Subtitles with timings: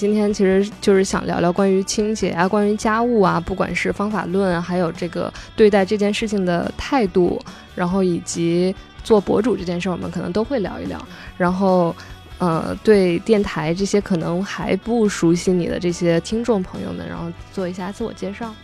[0.00, 7.38] 今天其实就是想聊聊关于清洁啊，关于家务啊，不管是方法论，还有这个对待这件事情的态度，
[7.74, 8.74] 然后以及
[9.04, 10.98] 做博主这件事，我们可能都会聊一聊。
[11.36, 11.94] 然后，
[12.38, 18.54] 呃，对电台这些可能还不熟悉你的这些听众朋友们，然后做一下自我介绍。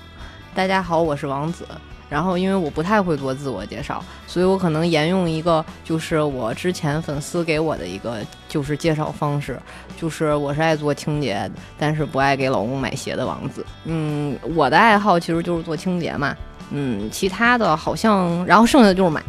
[0.55, 1.67] 大家好，我是王子。
[2.09, 9.59] 然后，因为我不太会做自我介绍，所以我可能沿用一个，就是我之前粉丝给我的一个，就是介绍方式，
[10.01, 13.67] 就是我是爱做清洁，但是不爱给老公买鞋的王子。
[13.85, 16.37] 嗯，我的爱好其实就是做清洁嘛。
[16.71, 19.23] 嗯，其他的好像，然后剩下的就是买，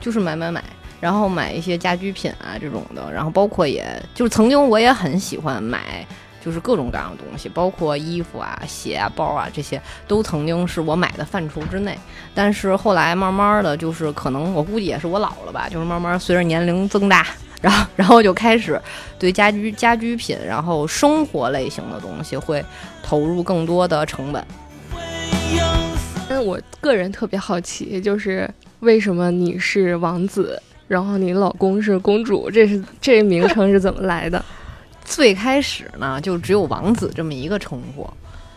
[0.00, 0.64] 就是买买买，
[1.00, 6.06] 然后买一些家居品啊这种的，然后包括也就是曾经我也很喜欢买。
[6.44, 11.96] 就是各种各样的东西，包括衣服啊、鞋啊、包啊，这些都曾经是我买的范畴之内。
[12.34, 17.26] 但是后来慢慢的就是可能我估计也是我老了吧，就是慢慢随着年龄增大，
[17.60, 18.80] 然后然后就开始
[19.18, 22.64] 对家居家居品，然后生活类型的东西会
[23.02, 24.44] 投入更多的成本。
[26.28, 28.48] 但我个人特别好奇，就是
[28.80, 34.42] 为什么你是王子，然后你老公是公主，这是这名称是怎么来的？
[35.04, 38.08] 最开始呢，就只有王子这么一个称呼，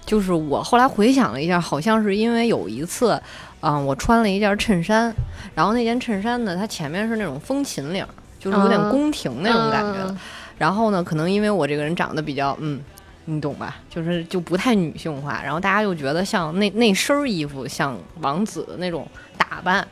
[0.05, 3.21] 就是我后来回想了一下，好像是因为有一次，
[3.61, 5.13] 嗯，我穿了一件衬衫，
[5.53, 8.05] 然后那件衬衫呢，它前面是那种风琴领，
[8.39, 10.15] 就是有点宫廷那种感觉，
[10.57, 12.79] 然后呢，可能因为我这个人长得比较，嗯，
[13.25, 19.07] 你懂吧，就是就不太女性化，然后大家就觉得像那那身衣服像王子的那种
[19.37, 19.85] 打扮。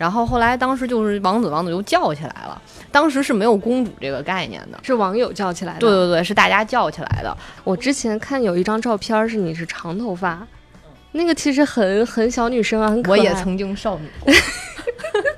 [0.00, 2.58] 然后后来，当时就是王子，王子就叫起来了。
[2.90, 5.80] 当时是没有公主这个概念的，是网友叫起来的。
[5.80, 7.36] 对对对，是大家叫起来的。
[7.64, 10.40] 我之前看有一张照片，是你是长头发，
[11.12, 13.18] 那个其实很很小女生啊，很可爱。
[13.18, 14.32] 我也曾经少女过。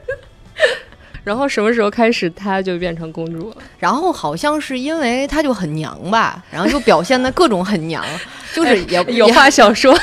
[1.24, 3.56] 然后什么时候开始她就变成公主了？
[3.78, 8.04] 然后好像是因为她就很娘吧，然后就表现的各种很娘，
[8.52, 9.96] 就是也有话想说。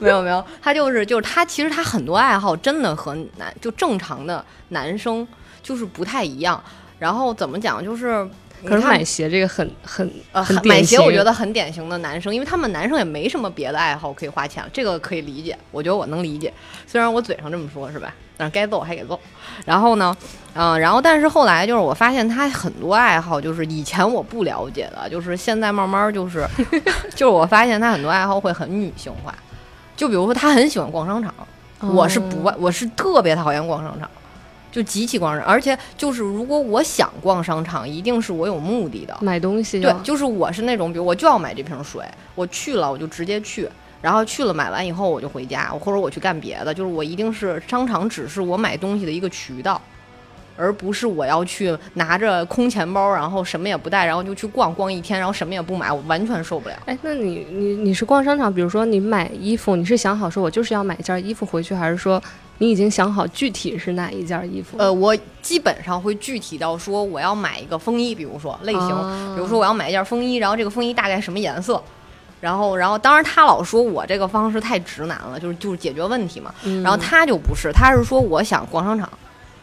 [0.00, 5.26] 没有没有，他就是就是他，其实他很多爱好真的和男就正常的男生
[5.62, 6.62] 就是不太一样。
[6.98, 8.28] 然后怎么讲，就是
[8.64, 16.52] 可是买鞋这个很很呃买鞋，我觉得很典型的男生，因为他们男生也没什么别的爱好可以花钱，这个可以理解，我觉得我能理解。
[16.86, 18.14] 虽然我嘴上这么说，是吧？
[18.36, 19.18] 但是该揍还给揍。
[19.64, 20.16] 然后呢，
[20.54, 26.46] 嗯，然后但是后来就是我发现他很多爱好就是以前我不了解的，就是现在慢慢就是
[27.14, 29.34] 就是我发现他很多爱好会很女性化。
[29.96, 31.32] 就比如说，他很喜欢逛商场，
[31.78, 34.10] 我是不，我是特别讨厌逛商场，
[34.72, 35.48] 就极其逛商场。
[35.48, 39.80] 而且就是如果我想逛商场，一定是我有目的的，买东西。
[39.80, 43.68] 对，就是我是那种，比如我就要买这瓶水，我去了我就直接去，
[44.04, 46.74] 然后去了买完以后我就回家，或者我去干别的。
[46.74, 49.80] 就是我一定是商场只是我买东西的一个渠道。
[50.56, 56.76] 而不是我要去拿着空钱包，然后什么也不带，然后就去逛逛一天，然后什么也不买，我完全受不了。
[56.86, 62.22] 哎，那你你你是逛商场，比如说你买衣服，你是想好说我就是要买一件衣服回去，还是说
[62.58, 64.78] 你已经想好具体是哪一件衣服？
[64.78, 68.88] 呃，我基本上会具体到说我要买一个风衣，比如说类型，
[69.34, 71.82] 比如说我要买一件风衣，然后这个风衣大概什么颜色，
[72.40, 76.52] 然后然后当然他老说我这个方式太直男了，就是就是解决问题嘛。
[76.82, 79.08] 然后他就不是，他是说我想逛商场。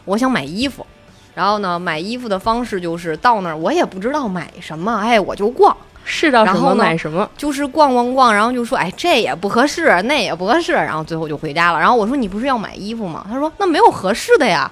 [0.04, 0.84] 我想买衣服，
[1.32, 11.78] 然后呢，买衣服的方式就是到那儿，我也不知道买什么，哎，我就逛，是的，然后买什么，就是逛逛逛，然后就说，哎，这也不合适，那也不合适，然后最后就回家了。
[11.78, 13.24] 然后我说，你不是要买衣服吗？
[13.30, 14.68] 他说，那没有合适的呀。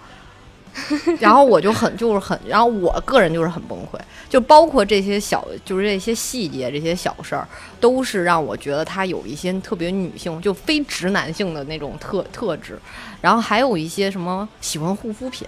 [1.20, 3.98] 然后我就很就是很，然后我个人就是很崩溃，
[4.28, 7.47] 就包括这些小，就是这些细节，这些小事儿，
[7.81, 12.78] 都是让我觉得他有一些特别女性，就非直男性的那种特特质。
[13.21, 15.47] 然后还有一些什么喜欢护肤品，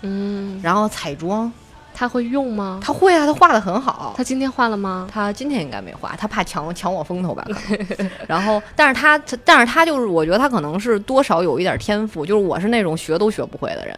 [0.00, 1.52] 嗯，然后彩妆，
[1.94, 2.80] 他会用吗？
[2.82, 4.12] 他会啊，他画的很好。
[4.16, 5.06] 他今天画了吗？
[5.12, 7.46] 他今天应该没画，他怕抢抢我风头吧。
[8.26, 13.96] 然后，但是他，但是他就是，我觉得他可能是多少有一点天赋，就是我是那种学都学不会的人。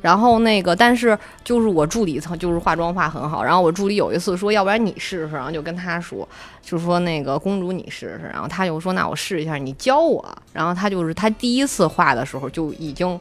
[0.00, 6.26] 然后那个，但是就是我助理曾就是化妆化很好，然后我助理有一次说，要不然你试试，然后就跟他说，
[6.62, 10.24] 就说那个公主你试试，然后他就说那我试一下，你教我。
[10.52, 13.18] 然后他就是他第一次画的时候就已经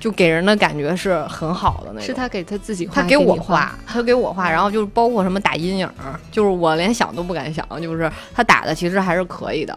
[0.00, 2.02] 就给人的感觉是很好的那种。
[2.02, 5.88] 是他给他自己画，他给我画，他给我画，然后就是包括什么打阴影，
[6.30, 9.76] 就是我连想都不敢想，就是他打的其实还是可以的。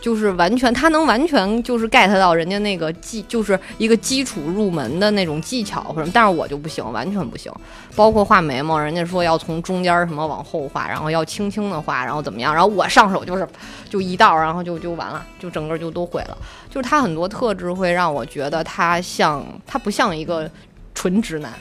[0.00, 7.52] 就是完全，他能完全就是 get 到人家那个技，就是一个基础入门的那种技巧或者什么，但是我就不行，完全不行。
[7.94, 13.46] 包括画眉毛，人家说要从中间什么往后画，然后要轻轻的画，然后怎么样，然后我上手就是
[13.88, 16.38] 就一道，然后就就完了，就整个就都毁了。
[16.70, 20.50] 就是他很多特质会让我觉得他像，他不像一个
[20.94, 21.52] 纯直男。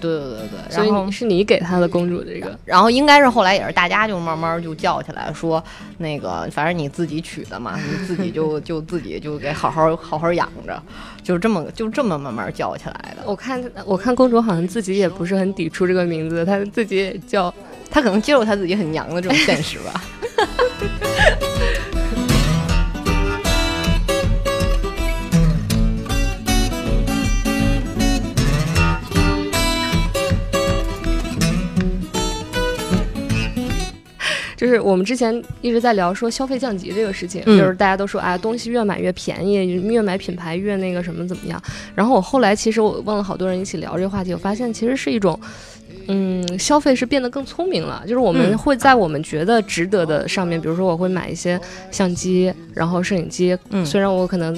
[0.00, 5.62] 对对对对，所然后以是你给他的公主这个，然后应该是后来也是大家就慢慢就叫起来说，
[5.98, 10.82] 那个反正你自己取的嘛，你自己就 就自己就给好好好好养着，
[11.22, 13.22] 就这么就这么慢慢叫起来的。
[13.24, 17.52] 我看我看公主好像自己也不是很抵触这个名字，她自己也叫。
[17.88, 20.04] 她可能接受她自己很娘的这种现实吧。
[34.66, 41.62] 就是我们之前一直在聊说消费降级这个事情，嗯就是大家都说啊，东西越买越便宜，越买品牌越那个什么怎么样。
[41.94, 45.38] 然后我后来其实我问了好多人一起聊这个话题，我发现其实是一种。
[46.08, 51.60] 嗯，消费是变得更聪明了，就是我们嗯会在我们觉得值得的上面，比如说我会买一些
[51.90, 54.56] 相机，然后摄影机，嗯虽然我可能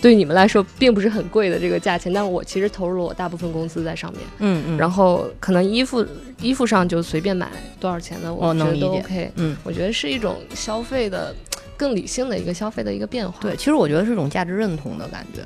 [0.00, 4.22] 对你们来说并不是很贵的这个价钱，但我其实投入了我大部分工资在上面。
[4.38, 6.06] 嗯嗯，然后可能衣服
[6.40, 7.50] 衣服上就随便买
[7.80, 9.30] 多少钱的，我觉得都 OK。
[9.36, 11.34] 嗯，我觉得是一种消费的
[11.76, 13.38] 更理性的一个消费的一个变化。
[13.40, 15.42] 对，其实我觉得是一种价值认同的感觉。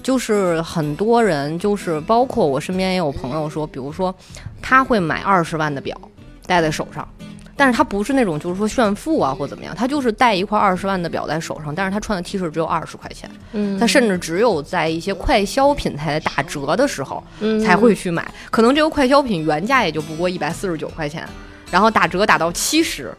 [0.00, 4.14] 就是很多人，就是包括我身边也有朋友说，比如说
[4.62, 6.00] 他会买二十万的表
[6.46, 7.06] 戴在手上，
[7.58, 21.28] 但是他不是那种就是说炫富啊或怎么样，他就是戴一块二十万的表在手上，但是他穿的 T 恤只有二十块钱，嗯，他甚至只有在一些快消品才打折的时候嗯才会去买，可能这个快消品原价也就不过一百四十九块钱，
[21.70, 23.12] 然后打折打到七十。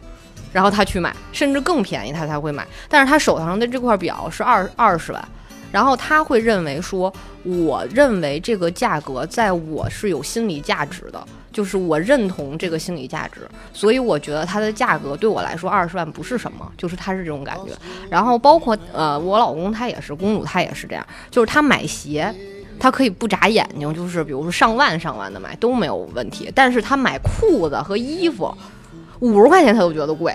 [0.51, 5.29] 然后他去买，甚至更便宜他才会买，但是他手上的这块表是二二十万，
[5.71, 7.13] 然后他会认为说，
[7.43, 17.71] 我认为这个价格在我是有心理价值的，就是我认同这个心理价值，所以我觉得它的价格对我来说二十万不是什么，就是他是这种感觉。
[18.09, 22.33] 然后包括呃，我老公他也是，公主他也是这样，就是他买鞋。
[22.81, 28.49] 他可以不眨眼睛，就是比如说上万上万的买都没有问题，但是他买裤子和衣服，
[29.19, 30.33] 五十块钱他都觉得贵。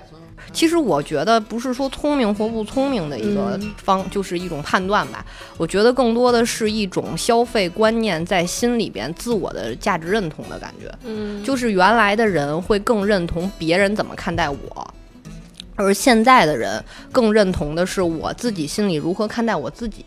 [0.55, 5.27] 其实我觉得不是说聪明或不聪明的一个方，就是一种判断吧。
[5.57, 10.91] 我觉得更多的是一种消费观念在心里边自我的价值认同的感觉。
[11.05, 14.95] 嗯，就是原来的人会更认同别人怎么看待我，
[15.75, 20.07] 而现在的人更认同的是我自己心里如何看待我自己。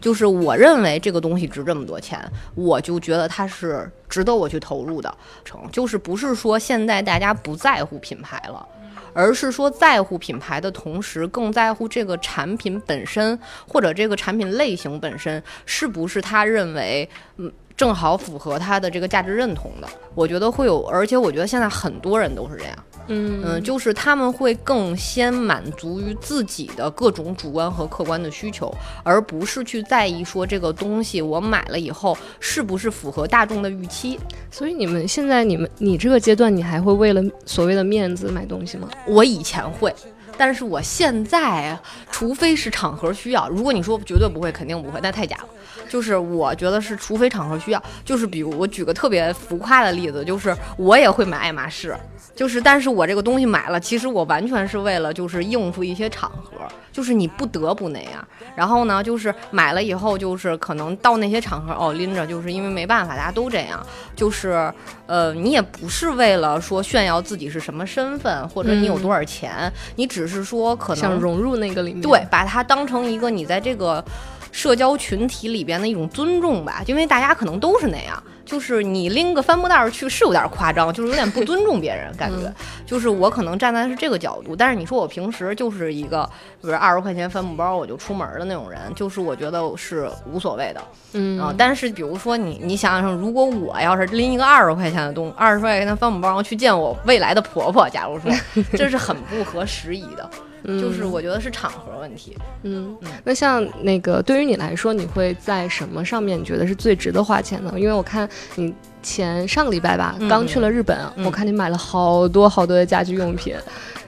[0.00, 2.18] 就是我认为这个东西值这么多钱，
[2.56, 5.12] 我就觉得它是值得我去投入的。
[5.44, 8.66] 成就是不是说现在大家不在乎品牌了。
[9.12, 19.88] 而是说在乎品牌的同时，更在乎这个产品本身，或者这个产品类型本身是不是他认为，嗯，正好符合他的这个价值认同的。
[20.14, 22.76] 我觉得会有，而且我觉得现在很多人都是这样，
[23.08, 28.70] 嗯嗯，就是他们会更先满足于自己的各种主观和客观的需求，
[29.02, 34.18] 而不是去在意说这个东西我买了以后是不是符合大众的预期。
[34.50, 38.88] 所以你们现在你们你这个阶段，你还会为了所谓的面子买东西吗？
[39.06, 39.94] 我以前会，
[40.44, 41.78] 但是我现在，
[42.10, 45.48] 除非是场合需要，如果你说绝对不会，肯定不会，那太假了。
[45.88, 51.96] 就是我觉得是，除非场合需要，就是比如我举个特别浮夸的例子，就是我也会买爱马仕，
[52.34, 58.24] 就是但是我这个东西买了，其实我完全是为了就是应付一些场合，就是你不得不那样。
[58.54, 63.84] 然后呢，就是买了以后，就是可能到那些场合哦拎着，就是因为没办法，大家都这样，
[64.14, 64.72] 就是
[65.06, 72.02] 呃，你也不是为了说炫耀自己是什么身份，或者你有多少钱，你只是说可能想融入那个里面？
[72.02, 74.04] 对，把它当成一个你在这个
[74.50, 82.52] 社交群体里边的一种尊重吧，因为大家可能都是那样，就是你拎个帆布袋儿去是有点夸张，就是有点不尊重别人，感觉。
[82.84, 86.28] 就是我可能站在是这个角度，但是你说我平时就是一个，
[86.60, 90.82] 比如二十块钱帆布包我就出门的那种人，就是我觉得是无所谓的。
[91.14, 98.30] 嗯啊，但是比如说你，你想想，如果我要是拎一个二十块钱的东，二十块钱的帆布包，去见我未来的婆婆，假如说，
[98.76, 100.30] 这是很不合时宜的。
[100.64, 102.36] 就是我觉得是场合问题。
[102.62, 107.78] 嗯，那像那个对于你来说，你会在什么上面你觉得是最值得花钱的？
[107.78, 113.54] 因为我看你前上个礼拜吧，嗯刚去了日本，嗯我看你买了好多好多的家居用品，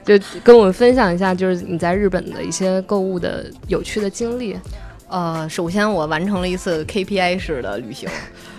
[0.05, 4.57] 就跟我们分享一下，就是你在日本的一些购物的有趣的经历。
[5.07, 8.09] 呃，首先我完成了一次 KPI 式的旅行，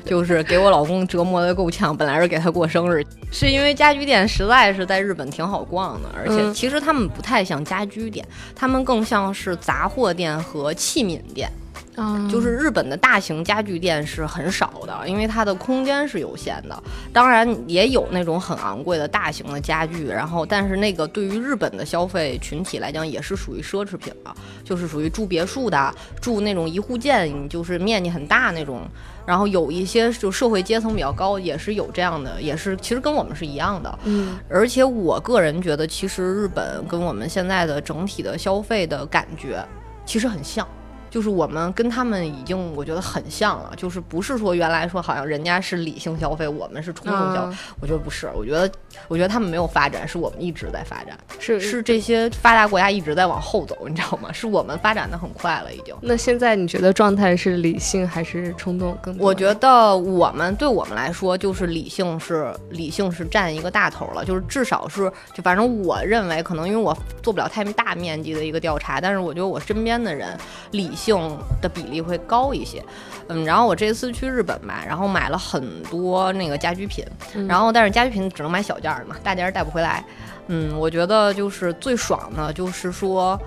[0.07, 1.95] 就是给我老公折磨的够呛。
[1.97, 11.51] 本来是给他过生日，是因为家居店实在是在日本挺好逛的，而且嗯其实他们不太像家居店，他们更像是杂货店和器皿店。
[11.97, 16.83] 啊，就是日本的大型家具店是很少的，因为它的空间是有限的。
[17.13, 28.83] 当然也有那种很昂贵的大型的家具，然后但是那个对于日本的消费群体来讲也是属于奢侈品了，就是属于住别墅的、住那种一户建，就是面积很大那种。
[29.25, 33.99] 然后有一些就社会阶层比较高，也是有这样的，也是其实跟我们是一样的。
[34.05, 39.65] 嗯，而且我个人觉得，其实日本跟我们现在的整体的消费的感觉
[40.05, 40.65] 其实很像。
[41.11, 43.73] 就是我们跟他们已经，我觉得很像了。
[43.77, 47.57] 就是不是说原来说好像人家是理性消费，我们是冲动消费。
[47.81, 48.71] 我觉得不是，我觉得
[49.09, 51.17] 我觉得他们没有发展，是我们一直在发展。
[51.39, 54.33] 是是这些发达国家一直在往后走，你知道吗？
[54.33, 55.95] 是我们发展的很快了，已经。
[56.01, 59.17] 那现在你觉得状态是理性还是冲动更？
[59.19, 64.25] 我觉得我们对我们来说，就是理性是理性是占一个大头了。
[64.25, 70.37] 就是至少是就反正我认为，可能因为我做不了太大面积的一个调查，但是我觉得我身边的人
[70.73, 71.17] 理性。
[71.61, 72.85] 的比例会高一些，
[73.29, 77.05] 嗯，然后我这次去日本吧，然后买了很多那个家居品，
[77.49, 80.05] 然后但是家居品只能买小件儿嘛，大件儿带不回来，
[80.49, 83.41] 嗯，我觉得就是最爽的，就是说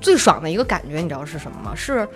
[0.00, 1.72] 最爽的一个感觉，你知道是什么吗？
[1.74, 2.06] 是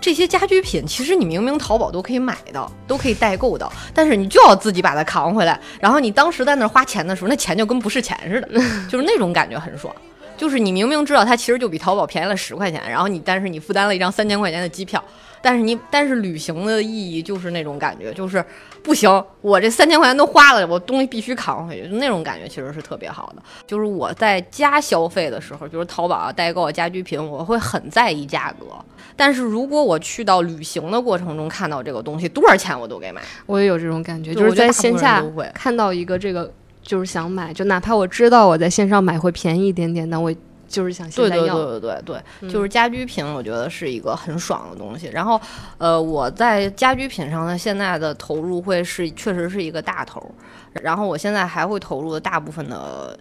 [0.00, 8.48] 这些家居品，其实你明明淘宝都可以买到，都可以代购的，但是你就要自己把它扛回来，然后你当时在那儿花钱的时候，那钱就跟不是钱似的，
[8.90, 9.94] 就是那种感觉很爽。
[10.42, 15.00] 就是你明明知道它其实就比淘宝便宜了十块钱，然后你但是你负担了一张三千块钱的机票，
[15.40, 18.44] 但是你但是旅行的意义就是那种感觉，就是
[18.82, 19.08] 不行，
[19.40, 23.42] 我这三千块钱都花了，我东西必须扛回去，就那种感觉其实是特别好的。
[23.68, 28.66] 就是我在家消费的时候，就是淘宝啊、代购、家居品，我会很在意价格。
[29.14, 35.22] 但是如果我去到旅行的过程中看到这个东西多少钱我都给买，我也有这种感觉，就是在线下
[35.54, 36.52] 看到一个这个。
[36.82, 40.34] 就是想买，就哪怕我知道我在线上买会便宜一点点，但我
[40.68, 41.56] 就是想现在要。
[41.56, 45.08] 对对对对对，就是家居品，我觉得是一个很爽的东西。
[45.08, 45.40] 然后，
[45.78, 50.34] 呃，我在家居品上的现在的投入会是确实是一个大头。
[50.72, 53.18] 然后我现在还会投入的大部分的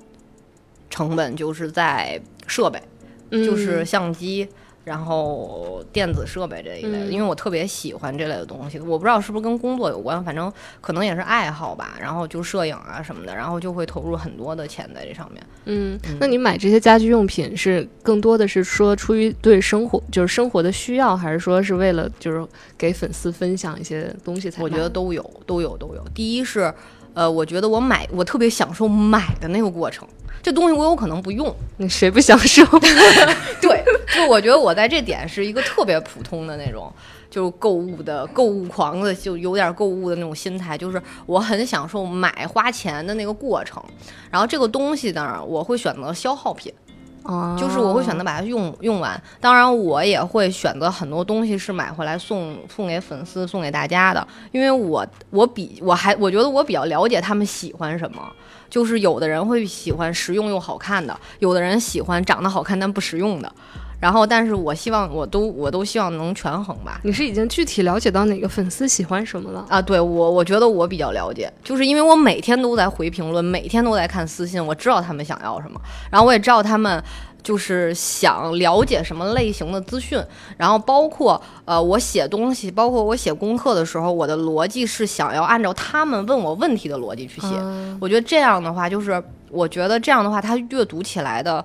[0.90, 2.82] 成本就是在设备，
[3.30, 4.48] 就是相机。
[4.84, 11.96] 然后电子设备这一类的，因为我特别喜欢这类的东西，我不知道是不是跟工作有关，反正可能也是爱好吧。
[12.00, 15.44] 然后就摄影啊什么的，然后就会投入很多的钱在这上面。
[15.66, 22.44] 嗯，那你买这些家居用品是更多的是说出于对生活就是生活的需要，还是说是为了就是
[22.78, 24.64] 给粉丝分享一些东西才？
[24.64, 26.04] 我觉得都有，都有，都有。
[26.16, 26.74] 第一是，
[27.14, 30.08] 呃，我觉得我买我特别享受买的那个过程。
[30.42, 32.66] 这东西我有可能不用，那谁不享受？
[33.62, 33.84] 对，
[34.14, 36.92] 就我觉得我在这点是一个特别普通的那种，
[37.30, 43.82] 就是购物的购物狂的，就有点购物的那种心态，就是我很享受买花钱的那个过程。
[44.32, 46.74] 然后这个东西呢，我会选择消耗品，
[47.56, 49.22] 就是我会选择把它用用完。
[49.40, 58.22] 当然，我也会选择很多东西是买回来送送给粉丝、送给大家的，因为我我比我还我觉得我比较了解他们喜欢什么。
[58.72, 63.54] 就是有的人会喜欢实用又好看的，有的人喜欢长得好看但不实用的，
[64.00, 67.00] 然后，但是我希望我都我都希望能权衡吧。
[67.04, 69.80] 你是已经具体了解到哪个粉丝喜欢什么了啊？
[69.82, 77.04] 对我，我觉得我比较了解，就是因为我每天都在回评论，每天都在看私信，我知道他们想要什么，然后我也知道他们。
[77.44, 80.22] 就是想了解什么类型的资讯，
[80.58, 87.48] 然后包括呃，我写东西，包括我写功课的时候，我的逻辑是想要按照他们问我问题的逻辑去写。
[88.00, 91.64] 我觉得这样的话，就是我觉得这样的话，他阅读起来的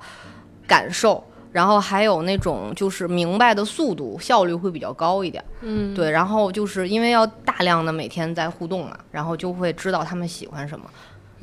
[0.66, 5.45] 感受，然后还有那种就是明白的速度、效率会比较高一点。
[5.61, 6.11] 嗯，对。
[6.11, 10.85] 然后就是因为要大量的每天在互动嘛，然后就会知道他们喜欢什么。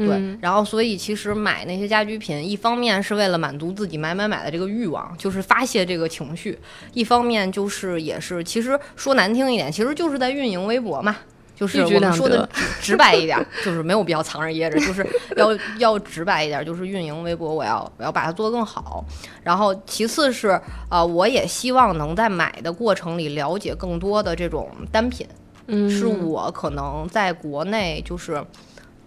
[0.05, 6.53] 对，然后所以其实买那些家居品，一方面是为了满足自己买买买的这个欲望，就是发泄这个情绪；
[6.93, 11.15] 一方面就是也是，其实说难听一点，其实就是在运营微博嘛，
[11.55, 12.47] 就是我们说的
[12.81, 15.07] 直白一点，就是没有必要藏着掖着，就是
[15.37, 19.05] 要要直白一点，就是运营微博，我要我要把它做得更好。
[19.43, 25.27] 然后其次是啊，我也希望能在买的过程里了解更多的这种单品，
[25.67, 28.43] 嗯，是我可能在国内就是。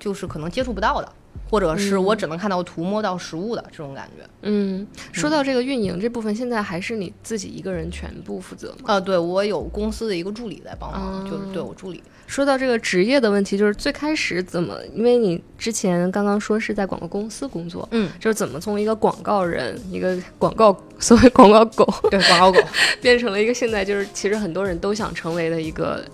[0.06, 1.12] 就是可能接触不到的，
[1.50, 4.24] 或者是我只能看到图摸到实物的这种感觉。
[4.42, 8.94] 嗯，说到这个运营这部分，现在还是你自己一个人全部负责吗？
[8.94, 12.00] 啊，对我有公司的一个助理在帮忙，就是对我助理。
[12.28, 14.78] 说到这个职业的问题，就是最开始怎么？
[14.94, 22.60] 因为你之前刚刚说是在广告公司工作，嗯，就是怎么从一个广告人，一个广告 所谓广告狗，对广告狗，
[23.02, 26.04] 变成了一个现在就是其实很多人都想成为的一个。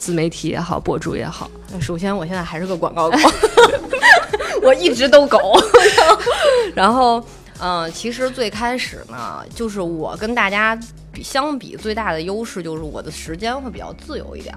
[0.00, 3.18] 自媒体也好，博主也好，首先我现在还是个广告狗，
[4.64, 5.38] 我一直都狗。
[6.74, 7.22] 然后，
[7.60, 10.74] 嗯，其实最开始呢，就是我跟大家
[11.12, 14.56] 比相比，最大的优势就是我的时间会比较自由一点。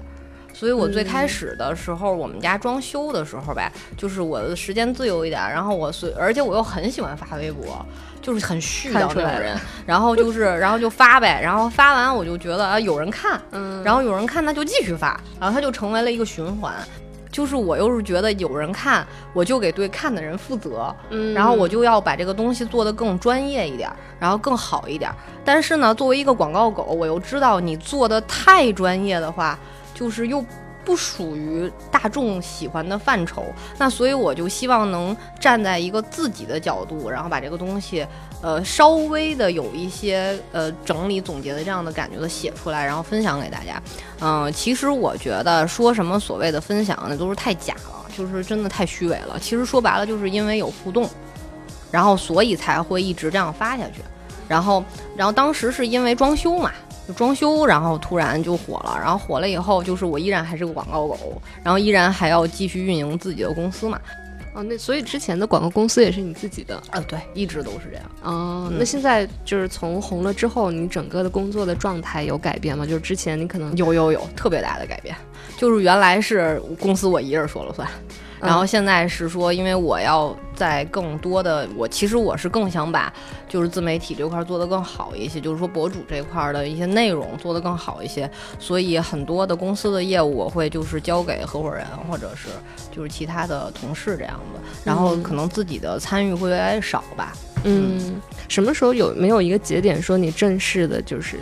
[0.54, 7.84] 所以我最开始的时候，我们家装修的时候吧，就是我的时间自由一点，然后我随，而且我又很喜欢发微博，
[8.24, 16.72] 就是很絮叨那种人，然后就是，然后就发呗，然后发完我就觉得啊有人看，嗯，然后有人看那就继续发，然后它就成为了一个循环，
[17.30, 23.88] 就是我又是觉得有人看，我就给对看的人负责，嗯，然后我就要把这个东西做得更专业一点，
[24.18, 25.12] 然后更好一点，
[25.44, 29.58] 但是呢，作为一个广告狗，我又知道你做的太专业的话。
[29.96, 30.44] 就是又
[30.84, 33.44] 不属于大众喜欢的范畴，
[33.78, 38.06] 那所以我就希望能站在一个自己的角度，然后把这个东西，
[38.42, 43.82] 呃，稍微的有一些呃整理总结的这样的感觉的写出来，然后分享给大家。
[44.20, 49.38] 嗯，其实我觉得说什么所谓的分享那都是太假了，就是真的太虚伪了。
[49.40, 51.08] 其实说白了，就是因为有互动，
[51.90, 54.02] 然后所以才会一直这样发下去。
[54.46, 54.84] 然后，
[55.16, 56.70] 然后当时是因为装修嘛。
[57.06, 64.00] 就装修，然后突然就火了，然后火了以后，就是我依然还是个广告狗，然后依然还要继续运营自己的公司嘛。
[64.54, 67.00] 哦，那所以之前的广告公司也是你自己的啊？
[67.08, 68.04] 对，一直都是这样。
[68.22, 72.86] 哦，那现在就是从红了之后，你整个的工作的状态有改变吗？
[72.86, 75.14] 就是之前你可能有有有特别大的改变，
[75.56, 77.88] 就是原来是公司我一人说了算。
[78.44, 83.12] 然后现在是说，因为我要在更多的，我其实我是更想把
[83.48, 92.48] 就是自媒体这块做得更好一些，就是说博主这块的一些内容做得更好一些，所以很多的公司的业务我会就是交给合伙人或者是
[92.94, 97.32] 就是其他的同事这样子，然后可能自己的参与会越来越少吧。
[97.64, 101.38] 嗯，什么时候有没有一个节点说你正式的就是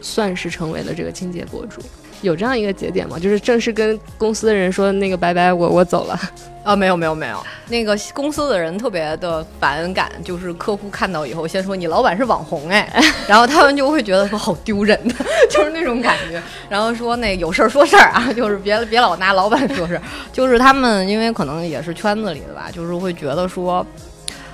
[0.00, 1.82] 算是成为了这个清洁博主？
[2.22, 3.18] 有这样一个节点吗？
[3.18, 6.18] 就是正式跟公司的人说那个拜拜，我我走了
[6.64, 6.74] 啊？
[6.74, 12.90] 没有没有没有，那个公司的人特别的反感，就是客户看到以后先说你老板是网红哎，
[13.28, 15.14] 然后他们就会觉得说好丢人的，
[15.48, 16.42] 就是那种感觉。
[16.68, 20.02] 然后说那有事儿说事儿啊， 就是别别老拿老板说事儿。
[20.32, 23.86] 就是他们因为可能也是圈子里的吧，就是会觉得说，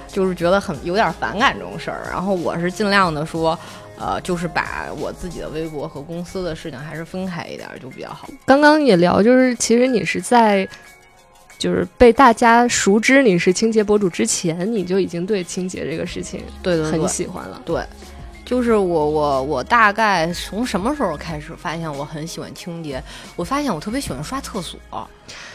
[0.06, 2.06] 就是觉得很有点反感这种事儿。
[2.10, 3.58] 然后我是尽量的说。
[3.96, 8.28] 呃，就是把我自己的微博和公司的事情还是分开一点就比较好。
[8.44, 10.68] 刚刚也聊，就是其实你是在，
[11.56, 17.62] 就是被大家熟知你是清洁博主之前，你就已经对清洁这个事情对对很喜欢了。
[17.64, 17.82] 对，
[18.44, 23.02] 就是我我我大概从什么时候开始发现我很喜欢清洁？
[23.36, 24.78] 我发现我特别喜欢刷厕所，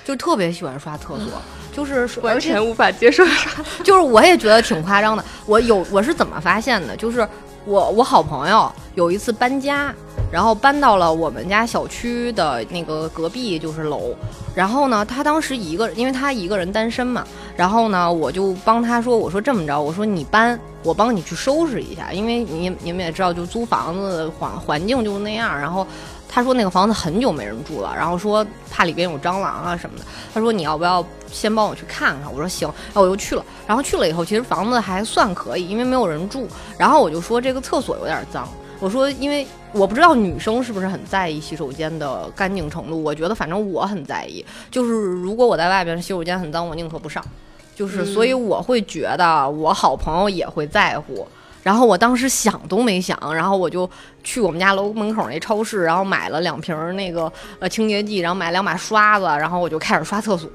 [0.05, 1.41] 就特别喜欢刷厕所，
[1.75, 5.23] 就是 完全无法接受刷，就是我也觉得挺夸张的。
[5.45, 6.95] 我有我是怎么发现的？
[6.95, 7.27] 就是。
[7.65, 9.93] 我我好朋友有一次搬家，
[10.31, 14.15] 然后搬到了我们家小区的那个隔壁就是楼，
[14.55, 17.23] 然后呢，他当时一个，因为他一个人单身嘛，
[17.55, 25.85] 然后呢，我就帮他说，我说这么着，我说你搬，我帮你去收拾一下，因为你你们也知道，就租房子环环境就那样，然后。
[26.31, 30.05] 他说那个房子很久没人住了，然后说怕里边有蟑螂啊什么的。
[30.31, 32.31] 他说你要不要先帮我去看看？
[32.31, 33.43] 我说行，然后我就去了。
[33.65, 36.47] 然后去了以后，其实房子还算可以，因为没有人住。
[36.77, 38.47] 然后我就说这个厕所有点脏。
[38.79, 43.03] 我说因为我不知道女生是不是很在意洗手间的干净程度。
[43.03, 47.23] 我觉得反正我很在意，就是如果我在外边洗手间很脏，我宁可不上。
[47.75, 51.27] 就是所以我会觉得我好朋友也会在乎。
[51.61, 53.89] 然后我当时想都没想，然后我就
[54.23, 60.49] 去我们家楼门口那超市，然后买了两瓶那个呃清洁剂，然后买两把刷子，然后我就开始刷厕所。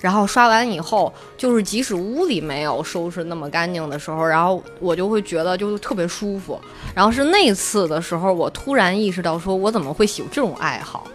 [0.00, 6.60] 然后刷完以后，就是即使屋里没有收拾那么干净的时候，然后我就会觉得就特别舒服。
[6.94, 11.06] 然后是那次的时候，我突然意识到，说我怎么会喜欢这种爱好。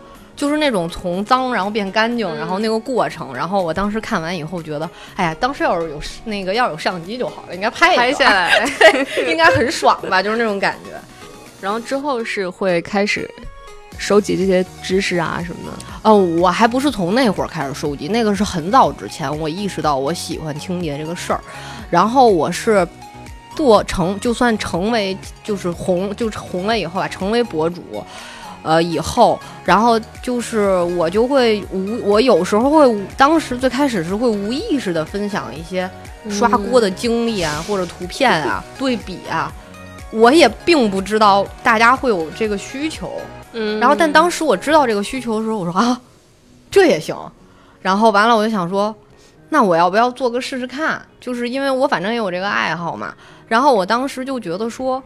[0.42, 8.68] 就是那种从脏然后变干净，然后那个过程，然后我当时看完以后觉得，哎呀，当时要是有那个要有相机就好了，应该拍拍下来，
[9.30, 10.20] 应该很爽吧？
[10.24, 11.00] 就是那种感觉。
[11.62, 13.30] 然后之后是会开始
[14.00, 15.78] 收集这些知识啊什么的。
[16.02, 21.40] 哦，我还不是从那会儿开始收集，那个是很早之前我意识到我喜欢清洁这个事儿，
[21.92, 22.88] 然后我是
[23.56, 28.04] 做成就算成为就是红就是红了以后啊，成为博主。
[28.64, 35.90] 呃，以后，然后就是我就会无，我有时候会，当时最开始是会无意识的分享一些
[36.30, 39.52] 刷锅的经历啊，或者图片啊， 对比啊，
[40.12, 43.14] 我也并不知道大家会有这个需求，
[43.54, 46.00] 嗯，然后但当时我知道这个需求的时候，我说啊，
[46.70, 47.18] 这也行，
[47.82, 48.94] 然后完了我就想说，
[49.50, 51.02] 那我要不要做个试试看？
[51.20, 53.14] 就是因为我反正也有这个爱好嘛，
[53.48, 55.02] 然后我当时就觉得说，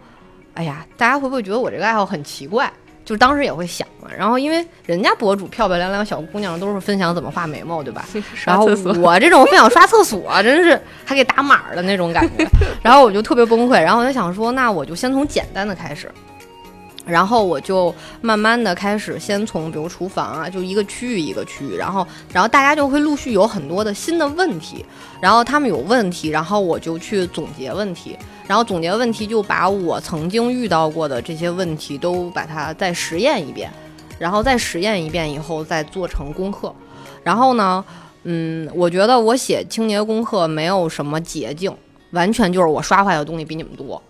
[0.56, 2.72] 哎呀，大家会不会觉得我这个爱好很奇怪？
[3.06, 4.10] 就当时也会想嘛。
[4.18, 8.06] 然后因为人家博主漂漂亮亮小姑娘都是分享怎么画眉毛，对吧？
[8.44, 8.66] 然后
[9.02, 12.46] 我这种分享刷厕所，真是还给打码的那种感觉。
[12.84, 13.82] 然后我就特别崩溃。
[13.82, 16.12] 然后我就想说，那我就先从简单的开始。
[17.08, 24.84] 然后我就慢慢的开始，先从比如厨房啊，就一个区域一个区域，然后，然后大家就会陆续有很多的新的问题，
[25.22, 33.72] 然后他们有问题，然后我就去总结问题，然后总结问题就把我曾经遇到过的这些问题都把它再实验一遍，
[34.20, 36.74] 然后再实验一遍以后再做成功课，
[37.24, 37.84] 然后呢，
[38.24, 41.76] 嗯，我觉得我写清洁功课没有什么捷径，
[42.12, 44.02] 完全就是我刷坏的东西比你们多。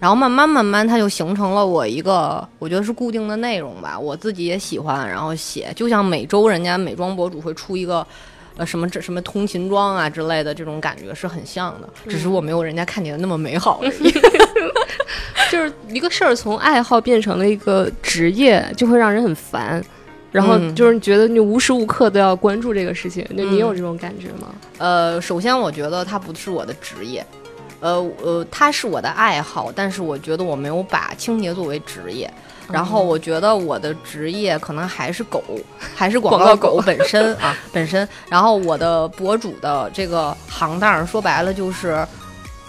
[0.00, 3.98] 然后慢慢慢慢，它就形成了我一个，我觉得是固定的内容吧。
[3.98, 8.06] 我自己也喜欢，然后写，就像每周人家美妆博主会出一个，
[8.58, 11.88] 呃，什么这什么通勤装啊之类的，这种感觉是很像的。
[12.06, 14.12] 只是我没有人家看起来那么美好而已。
[15.50, 19.82] 就是一个事儿从爱好变成了一个职业，就会让人很烦。
[20.30, 24.54] 然后就是觉得你无时无刻都要关注这个事情，那你有这种感觉吗？
[24.76, 27.24] 呃，首先我觉得它不是我的职业。
[27.80, 32.28] 呃呃，它是我的爱好，但是我觉得我没有把清洁作为职业。
[32.70, 35.42] 然后我觉得我的职业可能还是狗，
[35.96, 38.06] 还是广告狗本身啊本身。
[38.28, 42.06] 然后我的博主的这个行当，说白了就是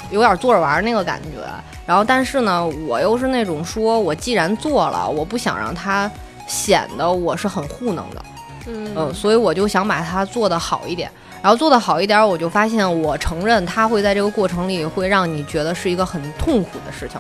[0.10, 1.46] 有点坐着玩那个感觉。
[1.86, 6.10] 然后但是呢，我又是那种说我既然做了，我不想让它
[6.48, 8.26] 显得我是很糊弄的，
[8.68, 11.12] 嗯，所以我就想把它做得好一点。
[11.42, 17.20] 然后做得好一点，我就发现，我承认它会在这个过程里会让你觉得是一个很痛苦的事情。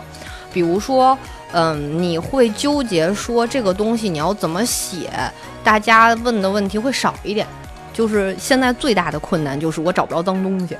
[0.52, 1.18] 比如说，
[1.52, 5.12] 嗯，你会纠结说这个东西你要怎么写，
[5.64, 7.46] 大家问的问题会少一点。
[7.94, 10.78] 就是现在最大的困难就是我找不着脏东西。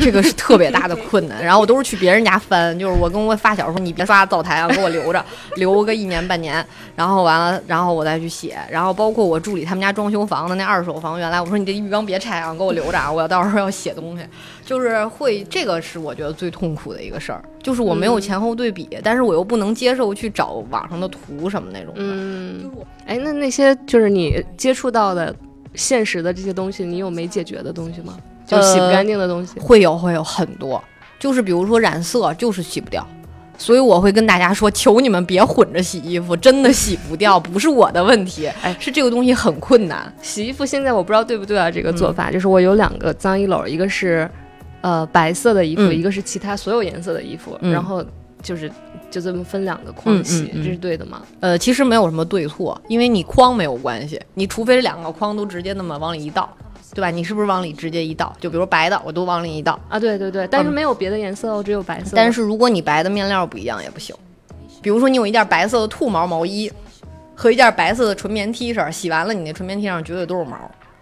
[0.00, 5.24] 这个是特别大的困难，然后我都是去别人家翻，就是我跟我发小说，你别刷灶台啊，给我留着，
[5.56, 14.24] 留个一年半年，然后完了，然后我再去写，然后包括我助理他们家装修房的那二手房，原来我说你这浴缸别拆啊，给我留着啊，我要到时候要写东西，
[14.64, 22.00] 就是会这个是我觉得最痛苦的一个事儿，就是我没有前后对比，但是我又不能接受去找网上的图什么那种的。
[22.00, 22.70] 嗯，
[23.06, 25.34] 哎，那那些就是你接触到的
[25.74, 28.16] 现实的这些东西，你有没解决的东西吗？
[28.46, 30.82] 就洗不干净的东西会有会有很多，
[31.18, 33.04] 就是比如说染色就是洗不掉，
[33.58, 40.12] 所以我会跟大家说，求你们别混着洗衣服，真的洗不掉，不是我的问题，哎，是这个东西很困难。
[40.22, 44.30] 洗衣服现在我不知道对不对啊，这个做法就是我有两个脏衣篓，一个是
[44.80, 48.04] 呃白色的衣服，一个是其他所有颜色的衣服，然后
[48.42, 48.70] 就是
[49.10, 51.22] 就这么分两个筐洗，这是对的吗？
[51.40, 56.48] 呃，其实没有什么对错，因为你筐没有关系，你除非两个筐都直接那么往里一倒。
[56.96, 57.10] 对吧？
[57.10, 58.34] 你是不是往里直接一倒？
[58.40, 60.00] 就比如白的，我都往里一倒啊！
[60.00, 62.16] 对对对，但是没有别的颜色哦，只有白色。
[62.16, 64.16] 但是如果你白的面料不一样也不行。
[64.80, 66.72] 比如说你有一件白色的兔毛毛衣
[67.34, 70.56] 和一件白色的纯棉 T 恤，洗完了你那纯棉 T 上绝对都是毛。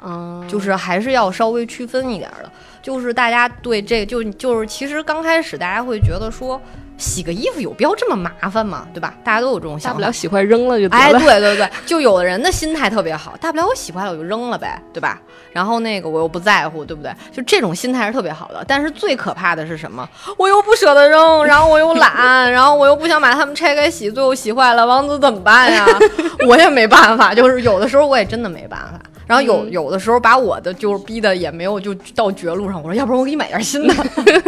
[0.04, 2.50] 嗯，就是还是要稍微区分一点的。
[2.82, 6.60] 就是大家对这个就就是其实刚开始大家会觉得说。
[6.96, 8.86] 洗个衣服有必要这么麻烦吗？
[8.94, 9.14] 对吧？
[9.24, 15.20] 大家都有这种想法，大不了洗坏扔了就得了哎，对对对，就有的人的心态特别好，大不了我洗坏了我就扔了呗，对吧？
[15.50, 17.12] 然后那个我又不在乎，对不对？
[17.32, 18.64] 就这种心态是特别好的。
[18.68, 20.08] 但是最可怕的是什么？
[20.38, 25.84] 我又不舍得扔，然后我又懒，然后我又不想把它们拆开洗，最后洗坏了，王子怎么办呀？
[26.46, 29.00] 我也没办法，就是有的时候我也真的没办法。
[29.26, 33.94] 然后有有的时候把我的就是逼的也没有就到绝路上，我说要不然我给你买件新的，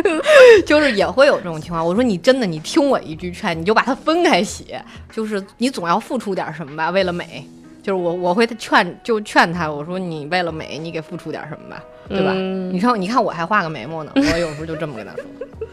[0.67, 1.85] 就是也会有这种情况。
[1.85, 4.75] 我说你真的你听我一句劝，你就把它分开洗，
[5.13, 7.47] 就是你总要付出点什么吧，为了美。
[7.83, 12.33] 就是我我会劝就劝他，我说你为了美，你给付出点什么吧，对吧？
[12.33, 15.23] 你看你看我还画个眉毛呢，我有时候就这么跟他说。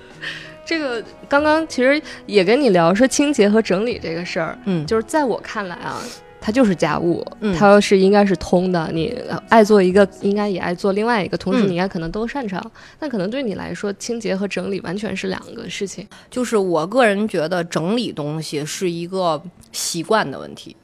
[0.63, 6.00] 这个刚刚其实也跟你聊说清洁和整理这个事儿，嗯，就是在我看来啊。
[6.45, 7.25] 它就是家务，
[7.58, 8.91] 它是应该是通的。
[8.91, 12.62] 你爱做一个，应该也爱做另外一个，同时你应该可能都擅长。
[12.99, 16.06] 但可能对你来说，清洁和整理完全是两个事情。
[16.29, 20.75] 就是我个人觉得，整理东西是一个习惯的问题，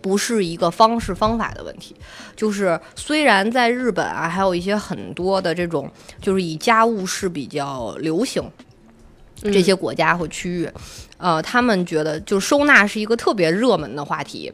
[0.00, 1.94] 不是一个方式方法的问题。
[2.34, 5.90] 就是虽然在日本啊，还有一些很多的这种，
[6.22, 8.42] 就是以家务事比较流行。
[9.40, 10.68] 这些国家或区域，
[11.18, 14.50] 呃，他们觉得就收纳是一个特别热门的话题。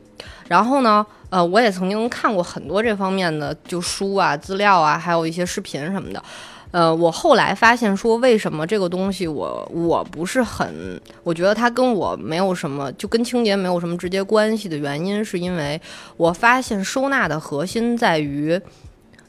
[0.49, 6.23] 然后呢，呃，我也曾经看过很多这方面的就书啊、资料啊，还有一些视频什么的。
[6.71, 15.81] 呃，我后来发现说，为什么这个东西我我不是很，我觉得它跟我没有什么，就跟清洁没有什么直接关系的原因，是因为
[16.17, 18.61] 我发现收纳的核心在于。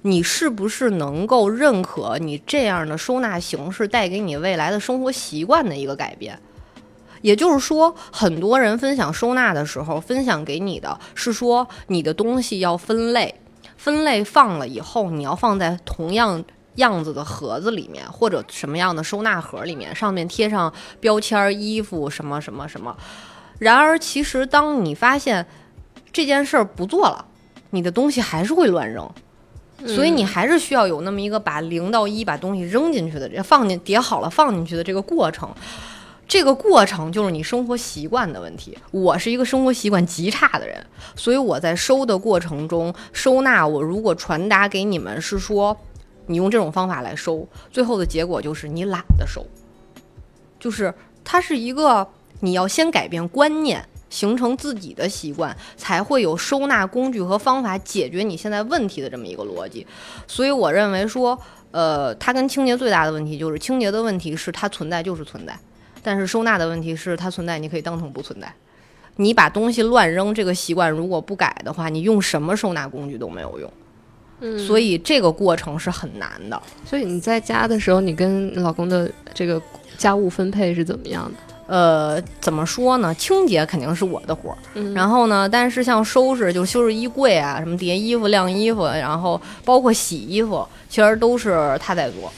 [0.08, 6.40] 你是不是能够认可你这样的收纳形式带给你未来的生活习惯的一个改变？
[7.26, 13.34] 也就是说，很多人分享收纳的时候，分享给你的是说你的东西要分类，
[13.78, 22.96] 分类放了以后，你要放在同样样子的盒子里面，或者什么样的收纳盒里面，上面贴上标签、衣服什么什么什么。
[23.58, 25.44] 然而，其实当你发现
[26.14, 27.26] 这件事儿不做了，
[27.72, 29.10] 你的东西还是会乱扔。
[29.88, 35.50] 所以你还是需要有那么一个把零到一把东西扔进去的，放进叠好了放进去的这个过程。
[36.28, 38.78] 这个过程就是你生活习惯的问题。
[38.92, 40.86] 我是一个生活习惯极差的人，
[41.16, 45.76] 所以我在收的过程中收纳，我如果传达给你们是说，
[46.28, 49.46] 你用这种方法来收，最后的结果就是你懒得收。
[50.60, 52.08] 就是它是一个
[52.40, 53.88] 你要先改变观念。
[54.08, 59.86] 形成自己的习惯，才会有收纳工具和方法解决你现在问题的这么一个逻辑。
[60.26, 61.38] 所以我认为说，
[61.72, 65.60] 呃，它跟清洁最大的问题就是清洁的问题是它存在就是存在，
[66.06, 68.54] 但是收纳的问题是它存在你可以当成不存在。
[69.16, 73.74] 你把东西乱扔这个习惯如果不改的话，你用什么收纳工具都没有用。
[74.42, 76.62] 嗯，所以这个过程是很难的。
[76.86, 79.60] 所以你在家的时候，你跟老公的这个
[79.98, 81.38] 家务分配是怎么样的？
[81.68, 83.12] 呃，怎么说呢？
[83.16, 84.58] 清洁肯定是我的活儿，
[84.94, 92.32] 然后呢，但是像收拾，就收拾衣柜啊，什么叠衣服、晾衣服，然后包括洗衣服，其实都是他在做。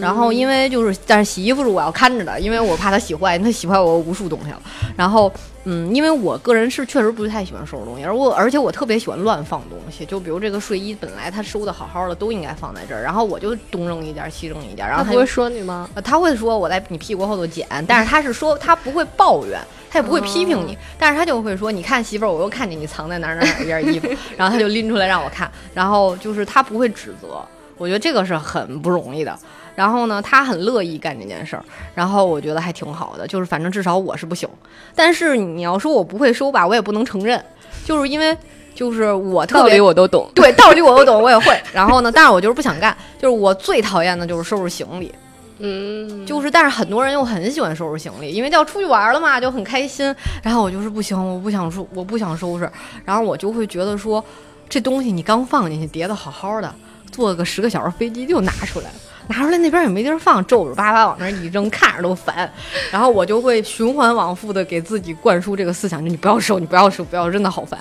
[0.00, 4.60] 然后因为就是，但是洗衣服是我要看着的，因为我怕他洗坏，他洗坏我无数东西了。
[4.96, 5.32] 然后，
[5.64, 15.88] 嗯，因为我个人是确实不太喜欢收拾东西，而我而且我特别喜欢乱放东西，就比如这个睡衣本来他收的好好的，都应该放在这儿，然后我就东扔一件西扔一件，然后他不会说你吗？
[16.04, 27.44] 他会说我在你屁股后头捡，但是他是说他不会抱怨，他也不会批评你，但是他就会说你看媳妇儿，我又看见你藏在哪儿哪哪一件衣服，然后他就拎出来让我看，然后就是他不会指责，
[27.76, 29.36] 我觉得这个是很不容易的。
[29.74, 34.48] 然后呢，他很乐意干这件事儿，然后我觉得还挺好的，就是反正至少我是不行。
[34.94, 37.42] 但是你要说我不会收吧，我也不能承认，
[37.84, 38.36] 就是因为
[38.74, 41.60] 就是我特别道理我都懂，对道理我都懂，我也会。
[41.72, 45.12] 然后呢，但是我就是不想干，就是我最讨厌的就是收拾行李，
[45.58, 50.14] 嗯，就是但是很多人又很喜欢收拾行李，因为要出去玩了嘛，就很开心。
[50.42, 52.70] 然后我就是不行，我不想收，我不想收拾。
[53.04, 54.24] 然后我就会觉得说，
[54.68, 56.72] 这东西你刚放进去叠的好好的，
[57.10, 58.94] 坐个十个小时飞机就拿出来了。
[59.28, 62.50] 拿出来那边也没地儿放，皱皱巴巴往那一扔，看着都烦。
[62.90, 67.78] 然后我就会循环往复的给自己灌输这个思想：就你不要收，你不要收，不要，真的好烦。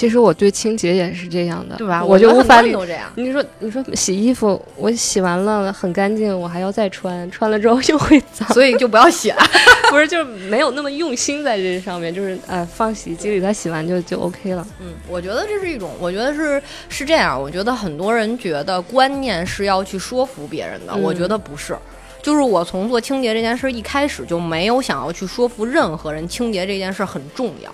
[0.00, 2.02] 其实我对清洁也是这样的，对吧？
[2.02, 2.72] 我就无法理。
[2.72, 3.12] 这样。
[3.16, 9.36] 你说，你说洗衣服，我洗完了很干净，我还要再穿，穿了之后又会脏，所以就不要洗了。
[9.92, 14.66] 不是，就是没有那么用心在这上面，就是呃，放洗衣机里，它洗完就就 OK 了。
[14.80, 17.38] 嗯，我觉得这是一种，我觉得是是这样。
[17.38, 21.76] 我觉得很多人觉得观念是要去说服别人的，我觉得不是。
[22.22, 27.70] 就是我从做清洁这件事一开始就没有想要去说服任何人，清洁这件事很重要。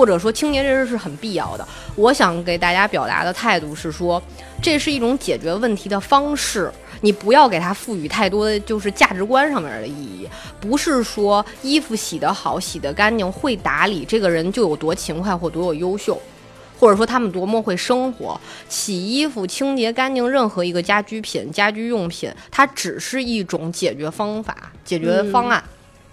[0.00, 1.68] 或者说清洁这事是很必要的。
[1.94, 4.22] 我想给大家表达的态度是说，
[4.62, 6.72] 这是一种解决问题的方式。
[7.02, 10.26] 你不要给它赋予太多的就是价值观上面的意义。
[10.58, 16.18] 不是说衣服洗得好、洗得干净、会打理，这个人就有多勤快或多有优秀，
[16.78, 18.40] 或者说他们多么会生活。
[18.70, 25.62] 洗衣服、清洁干净，任何一个家居品、家居用品，它只是一种解决方法、解决方案。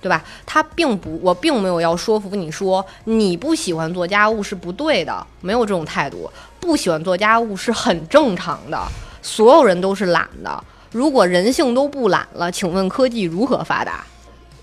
[0.01, 0.23] 对吧？
[0.45, 6.29] 他并不，我并没有要说服你说你不喜欢做家务是不对的，没有这种态度。
[6.59, 8.77] 不喜欢做家务是很正常的，
[9.21, 10.63] 所有人都是懒的。
[10.91, 14.05] 如果人性都不懒了，请问科技如何发达？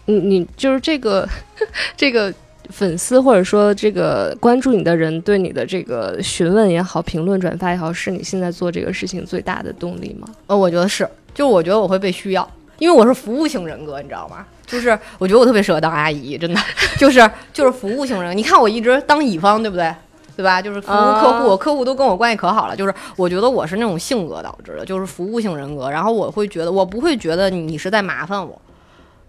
[0.07, 1.27] 你你就是这个
[1.97, 2.33] 这个
[2.71, 10.29] 粉丝或者说这个关注你的人对你的这个询问也好、评论转发也好，是你现在做这个事情最大的动力吗？
[10.47, 12.51] 呃，我觉得是，就我觉得我会被需要。
[12.79, 14.45] 因为我是服务型人格，你知道吗？
[14.67, 16.61] 就是我觉得我特别适合当阿姨，真的，
[16.99, 18.37] 就是就是服务型人。
[18.37, 19.95] 你看我一直当乙方，对不对？
[20.37, 20.61] 对吧？
[20.61, 22.75] 就是服务客户，客户都跟我关系可好了。
[22.75, 25.89] 就是我觉得我是那种性格导致的，就是服务性人格。
[25.91, 28.61] 然后我会觉得，我不会觉得你是在麻烦我，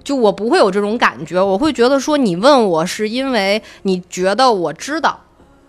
[0.03, 1.39] 就我不会有这种感觉。
[1.39, 5.19] 我会觉得说，你问我是因为你觉得我知道，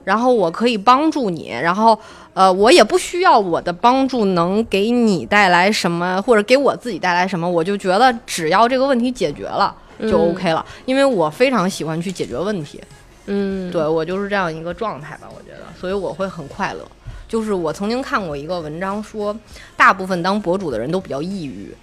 [0.07, 1.99] 然后我可以帮助你，然后。
[2.37, 12.79] 呃，我也不需要我的帮助能给你带来什么，或者给我自己带来什么，我就觉得只要这个问题解决了就 OK 了，因为我非常喜欢去解决问题。
[13.25, 16.87] 嗯，对我就是这样一个状态吧，我觉得，所以我会很快乐。
[17.27, 19.35] 就是我曾经看过一个文章说，
[19.75, 21.75] 大部分当博主的人都比较抑郁，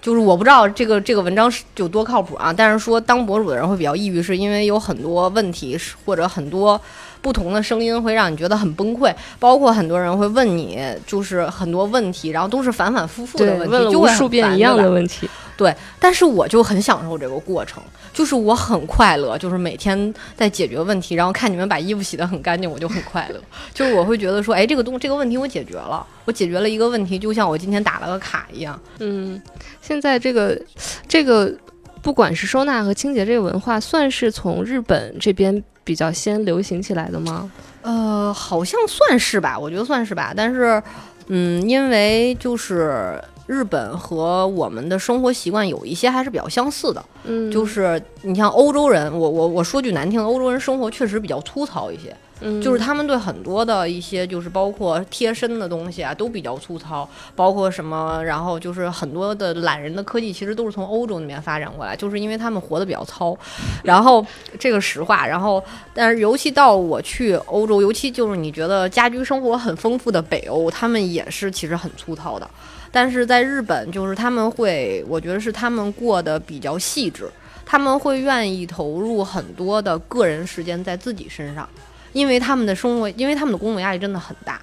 [0.00, 6.80] 就是我不知道这个这个文章是有多靠谱啊，但是说当博主的人会比较抑郁，是因为有很多问题是或者很多
[7.22, 15.30] 不同的声音会让你觉得很崩溃，包括很多人会问你就是很多问题，然后都是反反复复的，问题，问了无数遍一样的问题。
[15.56, 17.80] 对，但是我就很享受这个过程，
[18.12, 23.40] 就是我很快乐，就是每天在解决问题，然后看你们把衣服洗得很干净，我就很快乐。
[23.72, 28.80] 就是我会觉得说，哎，这个东这个问题我解决了，我解决了一个问题，就像我今天打了个卡一样。
[28.98, 29.40] 嗯，
[29.80, 30.60] 现在这个
[31.06, 31.54] 这个
[32.00, 37.50] 不管是收纳和清洁这个文化，算是从日本这边比较先流行起来的吗？
[37.82, 40.32] 呃，好像算是吧，我觉得算是吧。
[40.36, 40.82] 但是，
[41.26, 52.16] 嗯，因为就是日本和我们的生活习惯有一些还是比较相似的，嗯，就是你像欧洲人，我我我说句难听的，欧洲人生活确实比较粗糙一些。
[52.42, 63.36] 嗯就是他们对很多的一些，就是包括贴身的东西啊，都比较粗糙，包括什么，然后就是很多的懒人的科技，其实都是从欧洲那边发展过来，就是因为他们活得比较糙。
[63.84, 64.24] 然后
[64.58, 65.62] 这个实话，然后
[65.94, 72.48] 但是尤其到我去欧洲，尤其就是你觉得家居生活很丰富的北欧，他们也是其实很粗糙的。
[72.90, 77.26] 但是在日本，就是他们会，我觉得是他们过得比较细致，
[77.64, 81.66] 他们会愿意投入很多的个人时间在自己身上。
[82.12, 84.60] 因为他们的生活，因为他们的工作压力真的很大，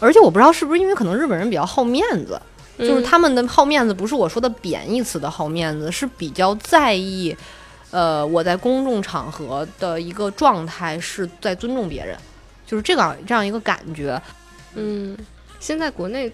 [0.00, 2.40] 而且我不知道是不是因为可能日本人比较好面子，
[2.78, 7.36] 就是嗯他们的好面子不是我说的贬义词的好面子，是比较在意，
[7.90, 12.16] 呃，我在公众场合的一个状态是在尊重别人，
[12.66, 14.20] 就是这个这样一个感觉。
[14.74, 15.16] 嗯，
[15.60, 16.30] 现在国内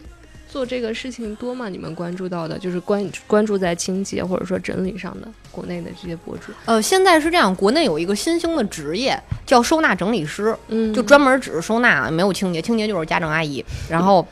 [0.50, 1.68] 做这个事情多吗？
[1.68, 6.52] 你们关注到的，就是关关注在清洁或者说整理上的国内的这些博主。
[6.64, 13.64] 呃，现在是这样，国内有一个新兴的职业叫收纳整理师，嗯就专门只是收纳，没有清洁，清洁就是家政阿姨。
[13.88, 14.26] 然后，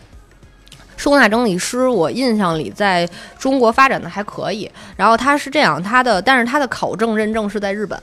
[0.97, 4.69] 收纳整理师，我印象里在中国发展的还可以。
[4.97, 7.97] 然后他是这样，他的但是他的考证认证是在日本，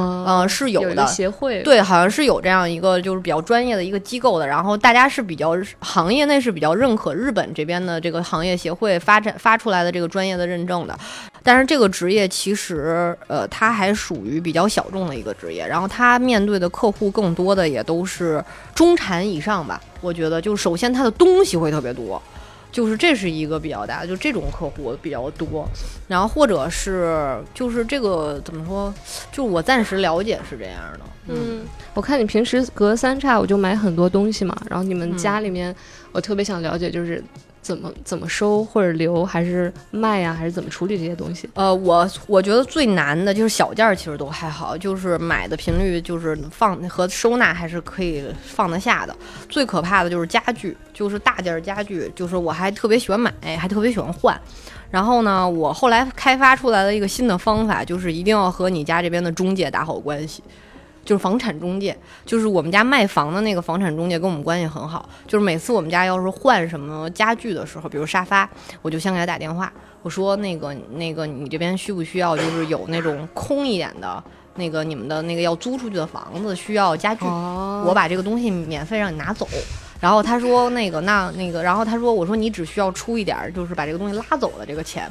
[0.00, 1.06] 啊、呃，是有的。
[1.06, 10.96] 协会，对，好像是有这样一个就是比较专业的一个机构的，然后大家是比较行业内是比较认可日本这边的这个行业协会发展发出来的这个专业的认证的，
[11.42, 22.22] 但是这个职业其实呃它还属于比较小众的一个职业，然后它面对的客户更多的也都是中产以上吧，我觉得就首先它的东西会特别多。
[22.70, 25.66] 就是这是一个比较大的，就这种客户比较多，
[26.06, 28.92] 然后或者是就是这个怎么说，
[29.32, 31.62] 就我暂时了解是这样的，嗯，
[31.94, 35.74] 我看你平时隔三差五就买很多东西嘛，然后你们嗯家里面，
[36.12, 37.22] 我特别想了解就是
[37.68, 41.46] 怎么怎么收或者留，还是卖呀、还是怎么处理这些东西？
[41.52, 49.14] 呃，我我觉得最难的就是小件儿，其实都还好，就是买的频率就是放和收纳还是可以放得下的。
[49.50, 54.34] 最可怕的就是家具，就是大件儿家具，就是我还特别喜欢买，还特别喜欢换。
[54.90, 60.42] 然后呢，我后来开发出来了一个新的方法，就是一定要和你家这边的中介打好关系。
[61.08, 65.08] 就是房产中介，就是我们家卖房的那个房产中介跟我们关系很好。
[65.26, 68.46] 就是每次我们家要是换什么家具的时候，比如沙发，
[68.82, 74.22] 我就先给他打电话，我说那个那个你这边需不需要，就是有那种空一点的，
[74.56, 79.48] 那个你们的那个要租出去的房子需要家具，哦我把这个东西免费让你拿走。
[79.98, 85.10] 然后他说那个那那个，然后他说我说你只需要出一点儿，就是把这个东西拉走的这个钱。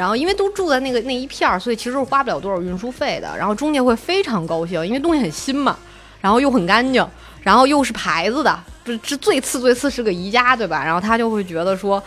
[0.00, 3.36] 然后因为都住在那个那一片儿，所以其实是花不了多少运输费的。
[3.36, 5.76] 然后中介会非常高兴，因为东西很新嘛，
[6.22, 7.06] 然后又很干净，
[7.42, 10.82] 然后又是牌子的，这这最次最次是个宜家，对吧？
[10.82, 12.02] 然后他就会觉得说。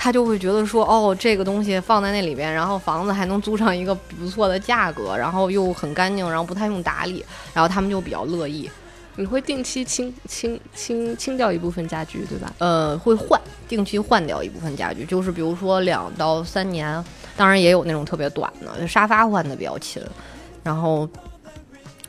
[0.00, 8.70] 他就会觉得说，哦，这个东西放在那里边，然后房子还能租上一个不错的价格，然后又很干净，然后不太用打理，然后他们就比较乐意。
[9.16, 12.52] 你会定期清清清清掉一部分家具，对吧？
[12.58, 17.04] 呃，会换，定期换掉一部分家具，就是比如说两到三年，
[17.38, 20.02] 当然也有那种特别短的，沙发换的比较勤，
[20.62, 21.08] 然后。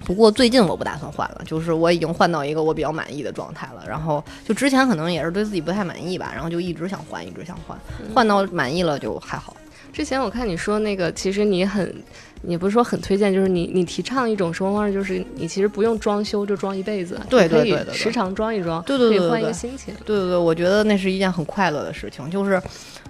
[0.05, 3.83] 不过最近我不打算换了，就是我已经换到一个我比较满意的状态了。
[3.85, 7.77] 然后就之前可能也是对自己不太满意吧，然后就一直想换，一直想换，
[8.15, 9.55] 换到满意了就还好。
[9.91, 11.93] 之前我看你说那个，其实你很，
[12.41, 19.93] 你不是说很推荐，就是你你提倡一种生活方式，就是你其实不用装修就装一辈子，对可以对对对对时常装一装，对对对可以换一个心情。
[20.05, 22.59] 对对对，我觉得那是一件很快乐的事情，就是，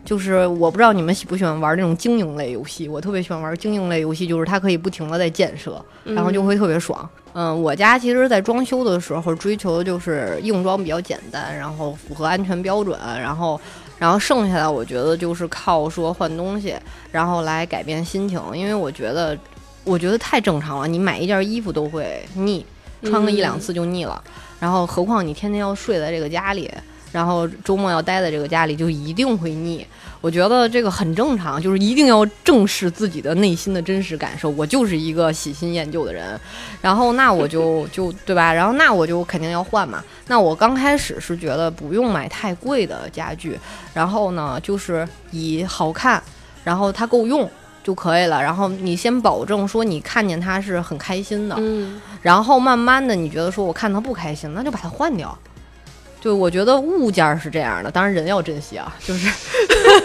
[0.06, 7.08] 就是我不知道你们喜不喜欢玩那种经营类游戏，我特别喜欢玩经营类游戏，就是它可以不停的在建设，然后就会特别爽。
[7.34, 13.60] 嗯，我家其实，在装修的时候追求的就是硬装比较简单，然后符合安全标准，然后，
[14.00, 16.74] 然后剩下的我觉得就是靠说换东西，
[17.12, 19.38] 然后来改变心情，因为我觉得，
[19.84, 22.66] 我觉得太正常了，你买一件衣服都会腻，
[23.04, 24.20] 穿个一两次就腻了，
[24.60, 26.72] 然后何况你天天要睡在这个家里，
[27.12, 29.86] 然后周末要待在这个家里，就一定会腻。
[30.22, 34.50] 我觉得这个很正常，就是一定要正视自己的内心的真实感受。
[34.50, 36.38] 我就是一个喜新厌旧的人，
[36.82, 38.54] 然后那我就 就对吧？
[38.54, 40.04] 然后那我就肯定要换嘛。
[40.28, 43.58] 那我刚开始是觉得不用买太贵的家具，
[43.94, 46.22] 然后呢，就是以好看，
[46.66, 47.50] 然后它够用
[47.82, 48.44] 就可以了。
[48.44, 55.36] 然后你先保证说你看见它是很开心的，嗯然后慢慢的你觉得说我看它不开心，那就把它换掉。
[56.22, 59.30] 就我觉得物件儿是这样的，当然人要珍惜啊， 就是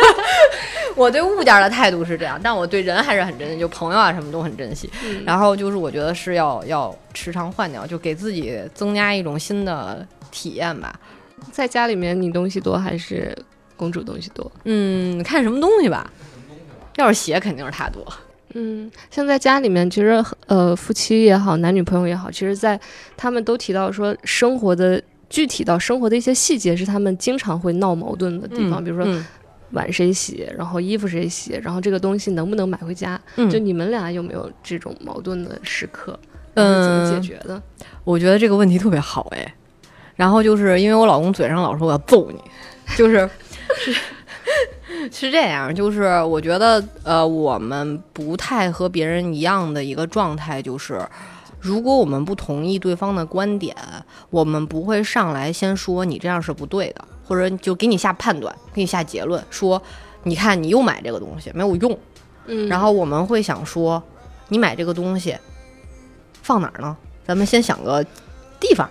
[0.95, 4.89] 我对物件儿的态度是这样，但我对人还是很珍惜，就朋友啊什么都很珍惜。
[5.05, 10.95] 嗯然后就是我觉得是要要时常换掉，就给自己增加一种新的体验吧。
[11.51, 13.37] 在家里面你东西多还是
[13.77, 14.51] 公主东西多？
[14.65, 16.11] 嗯，看什么东西吧。
[16.97, 18.07] 要是鞋肯定是他多。
[18.55, 22.79] 嗯，像在家里面，其实呃，夫妻也好，男女朋友也好，其实，在
[23.17, 25.03] 他们都提到说，生活的
[25.35, 29.27] 具体到生活的一些细节是他们经常会闹矛盾的地方，比如说嗯
[29.73, 33.21] 碗谁洗，然后衣服谁洗，然后这个东西能不能买回家？
[33.35, 36.17] 嗯就你们俩有没有这种矛盾的时刻？
[36.55, 37.61] 嗯怎么解嗯决的？
[38.05, 39.55] 我觉得这个问题特别好哎。
[40.15, 42.41] 然后就是因为我老公嘴上老说我要揍你，
[42.97, 43.29] 就是
[43.75, 43.93] 是
[45.11, 51.05] 是这样，就是我觉得呃，我们不太和别人一样的一个状态就是。
[51.65, 53.75] 如果我们不同意对方的观点，
[54.29, 59.83] 我们不会上来先说你这样是不对的，或者就给你下判断，给你下结论，说
[60.25, 61.99] 你看你又买这个东西没有用，
[62.45, 64.03] 嗯然后我们会想说，
[64.49, 65.35] 你买这个东西
[66.43, 66.95] 放哪儿呢？
[67.27, 68.05] 咱们先想个
[68.61, 68.87] 地方。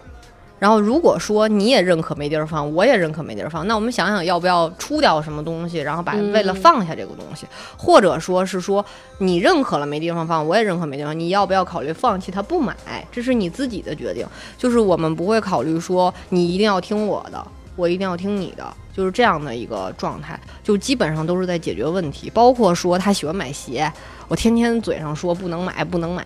[0.64, 7.46] 然后如果说你也认可没地儿放，我也认可没地儿放，那我们想想要不要出掉什么东西，然后把为了放下这个东西，
[7.76, 8.86] 或者说是说
[9.18, 12.74] 你认可了没地方放，我也认可没地方，你要不要考虑放弃它不买？
[13.12, 14.26] 这是你自己的决定。
[14.58, 17.46] 就是我们不会考虑说你一定要听我的，
[17.76, 22.30] 我一定要听你的，就是这样的一个状态，就基本上都是在解决问题。
[22.30, 23.92] 包括说他喜欢买鞋，
[24.34, 26.26] 我天天嘴上说不能买，不能买，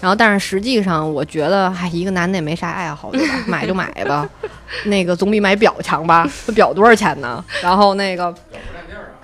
[0.00, 3.34] 然后但是实际上我觉得，哎，一个男的也没啥爱好，对吧？
[3.48, 4.24] 买就买吧，
[4.86, 6.24] 那个总比买表强吧？
[6.46, 7.44] 这表多少钱呢？
[7.60, 8.32] 然后那个。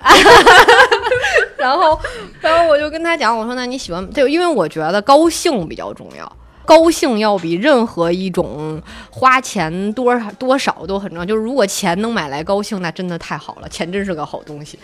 [1.57, 1.97] 然后，
[2.41, 6.29] 然后我就跟他讲，我说那你喜欢就因为我觉得高兴比较重要，
[6.65, 11.25] 高兴要比任何一种花钱多少多少都很重要。
[11.25, 14.77] 就是如果钱能买来高兴，那真的太好了，钱真是个好东西。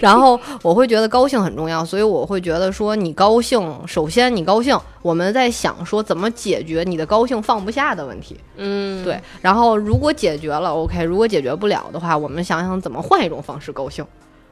[0.00, 8.38] 然后我会觉得高兴很重要，所以我会觉得说你高兴，首先你高兴，我们在想说怎么解决你的高兴放不下的问题。
[8.56, 14.04] 嗯，对，然后如果解决了，OK；如果解决不了的话，我们想想怎么换一种方式高兴，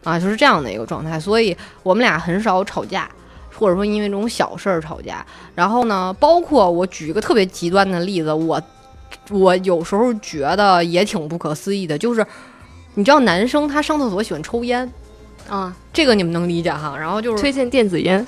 [0.05, 1.19] 啊，就是这样的一个状态。
[1.19, 3.11] 所以我们俩很少吵架，
[3.59, 5.25] 或者说因为这种小事儿吵架。
[5.55, 8.61] 然后呢，包括我举一个特别极端的例子，我
[9.31, 12.25] 我有时候觉得也挺不可思议的，就是
[12.95, 14.91] 你知道男生他上厕所喜欢抽烟，
[15.49, 16.97] 啊，这个你们能理解哈？
[16.99, 18.25] 然后就是推荐电子烟，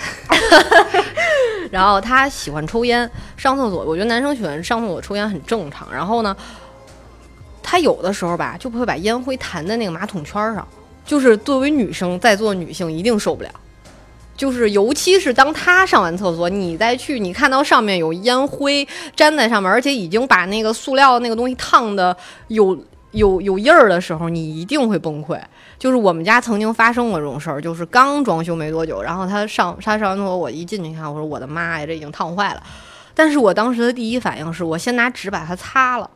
[1.71, 5.87] 然后他喜欢抽烟，上厕所，我觉得男生喜欢上厕所抽烟很正常。
[5.93, 6.37] 然后呢，
[7.63, 10.67] 他有的时候吧，就会把烟灰弹在那个马桶圈儿上，
[11.05, 13.51] 就是作为女生，在座女性一定受不了。
[14.39, 18.87] 就是，尤其是当他上完厕所，你再去，你看到上面有烟灰
[19.17, 22.17] 粘在上面，而且已经把那个塑料那个东西烫的
[22.47, 22.79] 有
[23.11, 25.37] 有有印儿的时候，你一定会崩溃。
[25.77, 32.63] 就是我们家曾经发生过这种事儿，就是刚装修没多久，然后他上他上完厕所，我一进去看，我说我的妈呀，这已经烫坏了。
[33.15, 36.09] 但是我当时的第一反应是我先拿纸把它擦了，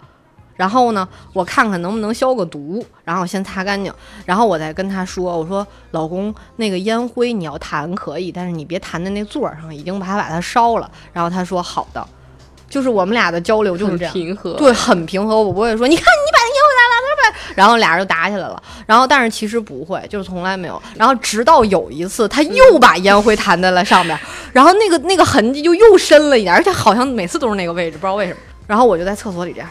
[0.55, 3.93] 然后呢，我看看能不能消个毒，然后先擦干净，
[4.25, 10.91] 然后我再跟他说，我说老公，那个烟灰你要弹可以，但是你别弹在那座儿上，已经把它把它烧了。
[11.13, 12.07] 然后他说好的，
[12.69, 14.13] 就是我们俩的交流就是这样。
[14.13, 14.53] 平和。
[14.55, 15.43] 对，很平和。
[15.43, 18.63] 我不会说，你看你把那烟灰拿拿那呗，然后俩人就打起来了。
[18.87, 20.81] 然后，但是其实不会，就是从来没有。
[20.97, 24.19] 然后直到有一次，他又把烟灰弹在了上面，
[24.53, 28.39] 然后那个那个痕迹就又深了一点，而且好像每次都是那个位置，不知道为什么。
[28.67, 29.69] 然后我就在厕所里这样，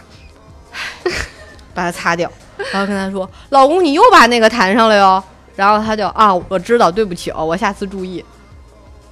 [1.81, 2.31] 把它擦掉，
[2.71, 5.23] 然后跟他说：“老公，你又把那个弹上了哟。”
[5.55, 8.23] 然后他就啊，我知道，对不起哦，我下次注意。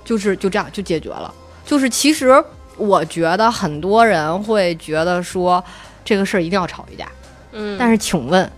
[0.05, 1.31] 就是就这样就解决了。
[1.65, 2.43] 就是其实
[2.77, 5.63] 我觉得很多人会觉得说
[6.03, 7.07] 这个事儿一定要吵一架，
[7.51, 8.49] 嗯，但是请问，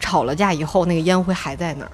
[0.00, 1.90] 吵了架以后那个烟灰还在那儿，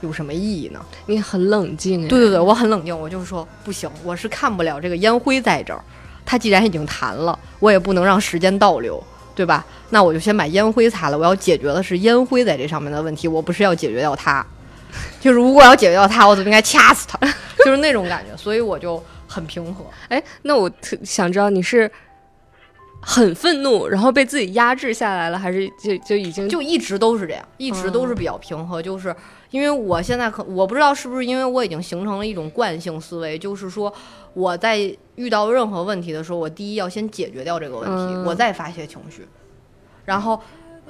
[0.00, 0.80] 有什么意义呢？
[1.06, 2.08] 你很冷静哎。
[2.08, 5.82] 对对对，我很冷静，我就是说不行，我是看不了这个烟灰在这儿。
[6.26, 9.02] 它既然已经弹了，我也不能让时间倒流，
[9.34, 9.64] 对吧？
[9.90, 11.18] 那我就先把烟灰擦了。
[11.18, 14.44] 我要解决的是烟灰在这上面的问题，我不是要解决掉它。
[15.20, 17.18] 就是如果要解决掉它，我怎么应该掐死它，
[17.64, 18.36] 就是那种感觉。
[18.36, 19.84] 所以我就很平和。
[20.08, 21.90] 哎，那我特想知道你是
[23.00, 28.80] 很愤怒，然后被自己压制下来了，还是就就已经就一直都是这样，一直都是比较平和。
[28.80, 29.14] 就是
[29.54, 33.92] 因为我现在可我不知道是不是因为我已经形成了一种惯性思维，就是说
[34.32, 34.78] 我在
[35.14, 39.24] 遇到任何问题的时候，我第一要先解决掉这个问题，嗯我再发泄情绪，
[40.04, 40.40] 然后。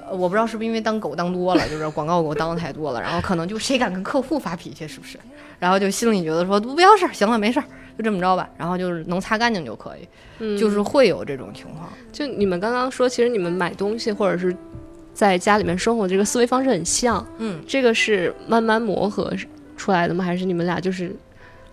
[0.06, 5.16] 呃我不知道是不是因为当狗当多了，就是广告狗当的太多了，然后可能就谁敢跟客户发脾气，是不是？
[5.58, 7.64] 然后就心里觉得说不要事儿，行了，没事儿，
[7.96, 10.06] 就这么着吧，然后就是能擦干净就可以，
[10.40, 11.88] 嗯就是会有这种情况。
[12.12, 14.54] 就你们刚刚说，其实你们买东西或者是
[15.14, 19.32] 在家里面生活这个思维方式很像，嗯，这个是慢慢磨合
[19.76, 20.24] 出来的吗？
[20.24, 21.14] 还是你们俩就是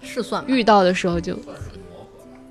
[0.01, 1.35] 是算遇到的时候就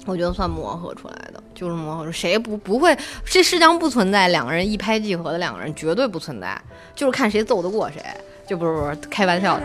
[0.06, 6.60] 我觉得算磨合出来的，就是磨合出，谁不不会，这世界上不存在两个人一拍即合的两个人，绝对不存在，
[6.96, 8.02] 就是看谁揍得过谁，
[8.48, 9.64] 就不是不是开玩笑的。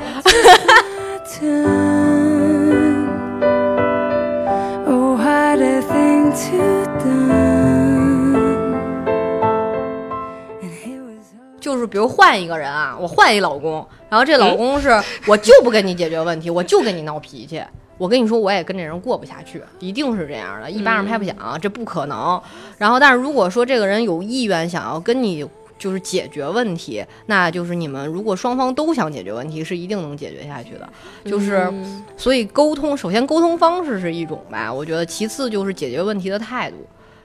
[11.66, 17.60] 就是比如换一个人啊，我换一老公，然后这老公是、我就不跟你解决问题， 我就跟你闹脾气。
[17.98, 22.40] 我跟你说，我也跟这人过不下去，一定是这样的，一巴掌拍不响，这不可能。
[22.78, 25.44] 然后，但是如果说这个人有意愿想要跟你
[25.80, 30.88] 就是解决问题，那就是你们如果双方都想解决问题，是一定能解决下去的。
[31.26, 36.78] 就是，嗯所以沟通，首先沟通方式是一种吧，我觉得，其次就是解决问题的态度。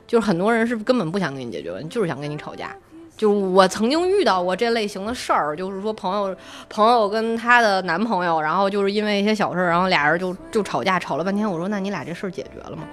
[0.06, 2.74] 就是很多人是根本不想跟你解决问题，就是想跟你吵架。
[3.20, 6.34] 就我曾经遇到过这类型的事儿，就是说朋友
[6.70, 11.46] 朋友跟她的男朋友，然后就是因为一些小事，然后俩人就就吵架，吵了半天。
[11.46, 12.84] 我说那你俩这事儿解决了吗？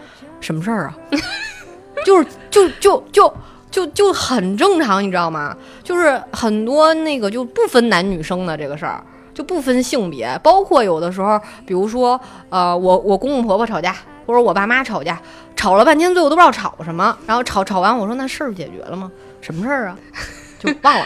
[0.41, 0.97] 什么事儿啊？
[2.05, 3.34] 就是就就就
[3.71, 5.55] 就就很正常，你知道吗？
[5.82, 9.01] 就是很多那个就不分男女生的这个事儿，
[9.34, 12.19] 就不分性别，包括有的时候，比如说
[12.49, 15.17] 呃，我我公公婆婆吵架，或者我爸妈吵架，
[15.55, 19.09] 吵了半天，最后都不知道吵什么，然后吵吵完，我说那事儿解决了吗？
[19.41, 19.99] 什么事儿啊？
[20.59, 21.05] 就忘了。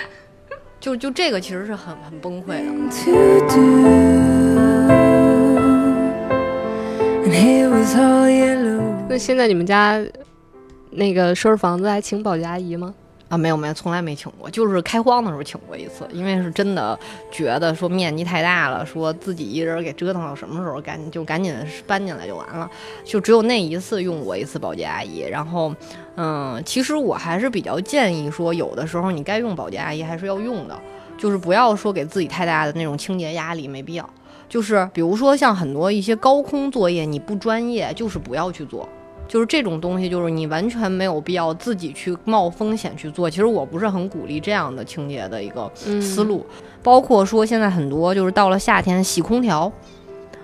[0.79, 2.71] 就就这个其实是很很崩溃的。
[9.07, 10.03] 那现在你们家
[10.89, 12.93] 那个收拾房子还请保洁阿姨吗？
[13.31, 16.99] 啊，没有没有，从来没请过，就是开荒的时候请过一次，因为是真的
[17.31, 21.55] 觉得说面积太大了，说自己一人给折腾到什么时候，赶紧就赶紧
[21.87, 22.69] 搬进来就完了，
[23.05, 25.21] 就只有那一次用过一次保洁阿姨。
[25.21, 25.73] 然后，
[26.17, 30.77] 嗯，其实我还是比较建议说，有的时候你该用保洁阿姨还是要用的，
[31.17, 34.09] 就是不要说给自己太大的那种清洁压力，没必要。
[34.49, 38.89] 就是比如说像很多一些高空作业，你不专业，就是不要去做。
[39.31, 43.29] 就是这种东西，就是你完全没有必要自己去冒风险去做。
[43.29, 45.71] 其实我不是很鼓励这样的清洁的一个
[46.01, 46.45] 思路，
[46.83, 49.71] 包括说现在很多就是到了夏天洗空调，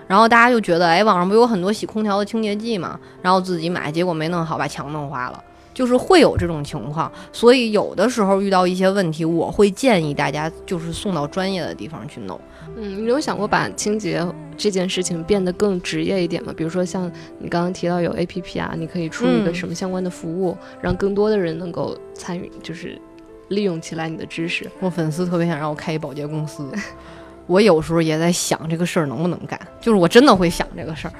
[0.06, 5.44] 然后大家就觉得，哎，网上不有很多洗空调的清洁剂嘛，然后自己买，结果没弄好，把墙弄花了。
[5.74, 12.40] 就是会有这种情况，所以有的时候遇到一些问题，我会建议大家就是送到专业的地方去弄。
[12.76, 14.24] 嗯，你有想过把清洁
[14.56, 16.52] 这件事情变得更职业一点吗？
[16.56, 23.00] 比如说像你刚刚提到有 A P P 啊，你可以出一个嗯什么相关的服务，让更多的人能够参与，就是
[23.48, 24.70] 利用起来你的知识。
[24.80, 26.70] 我粉丝特别想让我开一保洁公司，
[27.46, 31.14] 我有时候也在想这个事儿能不能干，就是我真的会想这个事儿。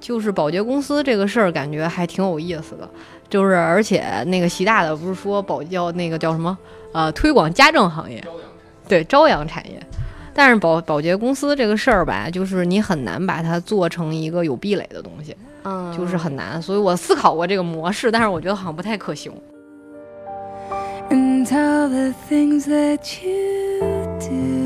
[0.00, 2.88] 就是保洁公司这个事儿，感觉还挺有意思的。
[3.30, 6.56] 就是而且那个习大的不是说保叫那个叫什么
[6.92, 8.22] 呃推广家政行业，
[8.86, 9.80] 对朝阳产业。
[10.34, 16.60] 但是保保洁公司这个事儿吧，就是你很难把它做成一个有壁垒的东西，嗯，就是很难。
[16.60, 19.32] 所以我思考过这个模式，但是我觉得好像不太可行。
[21.10, 24.64] And all the things that you do.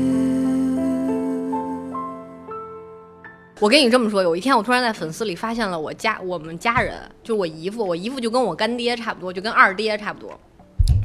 [3.59, 10.39] 我跟你这么说，有一天我突然在粉丝里发现了我家我们家人，就我姨父，我姨父就跟我干爹差不多，就跟二爹差不多，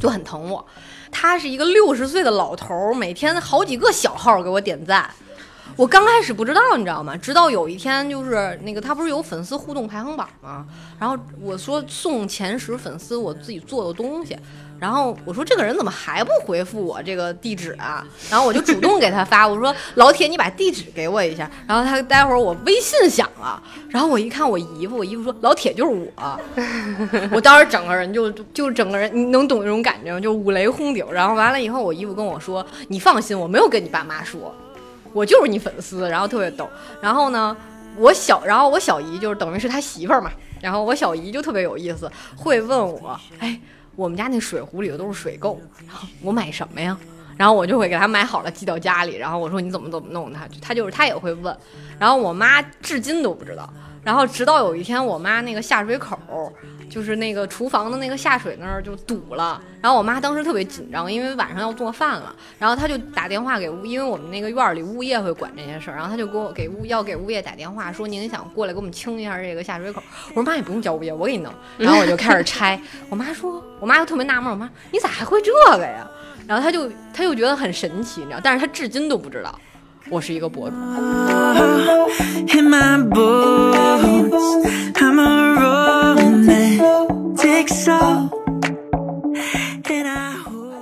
[0.05, 0.63] 就很疼我。
[1.11, 5.09] 他是一个六十岁的老头儿，每天好几个小号给我点赞。
[5.77, 7.17] 我刚开始不知道，你知道吗？
[7.17, 10.67] 直到有一天，就是那个他不是有粉丝互动排行榜吗？
[11.01, 14.37] 然后我说送前十粉丝我自己做的东西，
[14.79, 18.07] 然后我说这个人怎么还不回复我这个地址啊？
[18.31, 21.51] 然后我就主动给他发，我说老铁，你把地址给我一下。
[21.67, 26.41] 然后他待会儿我微信响了，然后我一看我姨夫，我姨夫说老铁就是我，
[27.33, 30.21] 我当时整个人就就整个人你能懂那种感觉吗？
[30.21, 31.07] 就五雷轰顶。
[31.11, 34.55] 然后完了以后，我姨夫跟我说，你放心，我没有跟你爸妈说。
[35.13, 36.69] 我就是你粉丝，然后特别逗。
[37.01, 37.57] 然后呢，
[37.97, 40.31] 我小，然后我小姨就是等于是他媳妇儿嘛。
[40.61, 43.61] 然后我小姨就特别有意思，会问我，哎，
[43.97, 45.57] 我们家那水壶里头都是水垢，
[46.23, 46.97] 我买什么呀？
[47.37, 49.17] 然后我就会给他买好了寄到家里。
[49.17, 51.57] 然后我说你怎么怎么弄他，他就是他也会问。
[51.99, 53.69] 然后我妈至今都不知道。
[54.05, 56.53] 然后直到有一天，我妈那个下水口儿，
[56.91, 59.61] 就是那个厨房的那个下水那儿就堵了。
[59.81, 62.35] 然后我妈当时特别紧张，因为晚上要做饭了。
[62.59, 65.97] 然后她就打电话给物，因为我们那个院儿里物业会管这些事儿。
[65.97, 70.05] 然后她就给我给物要给物业打电话说您想过来给我们清一下这个下水口儿。
[70.31, 71.51] 我说妈，你不用交物业，我给你弄。
[71.79, 72.79] 然后我就开始拆。
[73.09, 76.07] 我妈说，我妈就特别纳闷儿，我妈你咋还会这个呀？
[76.47, 79.59] 然后她就她就觉得很神奇，你知道，但是她至今都不知道
[80.11, 80.77] 我是一个博主。
[80.77, 84.33] in my bones.
[84.95, 85.55] I'm a
[86.15, 88.31] romantic soul.
[89.85, 90.73] And I hope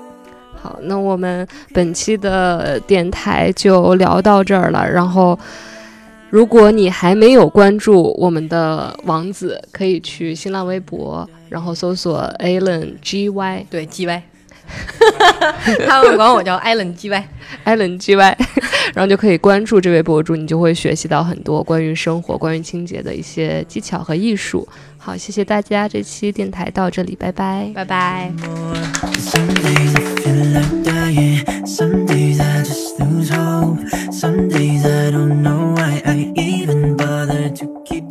[0.60, 4.88] 好，那我们本期的电台就聊到这儿了。
[4.88, 5.38] 然后，
[6.30, 14.22] 如果你还没有关注我们的王子，可以去新浪微博，然后搜索 Alan G Y 对，G Y，
[15.86, 18.36] 他们管我叫 Allen GY，Allen GY，
[18.94, 24.68] 然后就可以关注这位博主，你就会学习到很多关于生活、关于清洁的一些技巧和艺术。
[24.98, 28.32] 好，谢谢大家，这期电台到这里，拜拜，拜拜。
[34.12, 38.04] Some days I don't know why I even bother to keep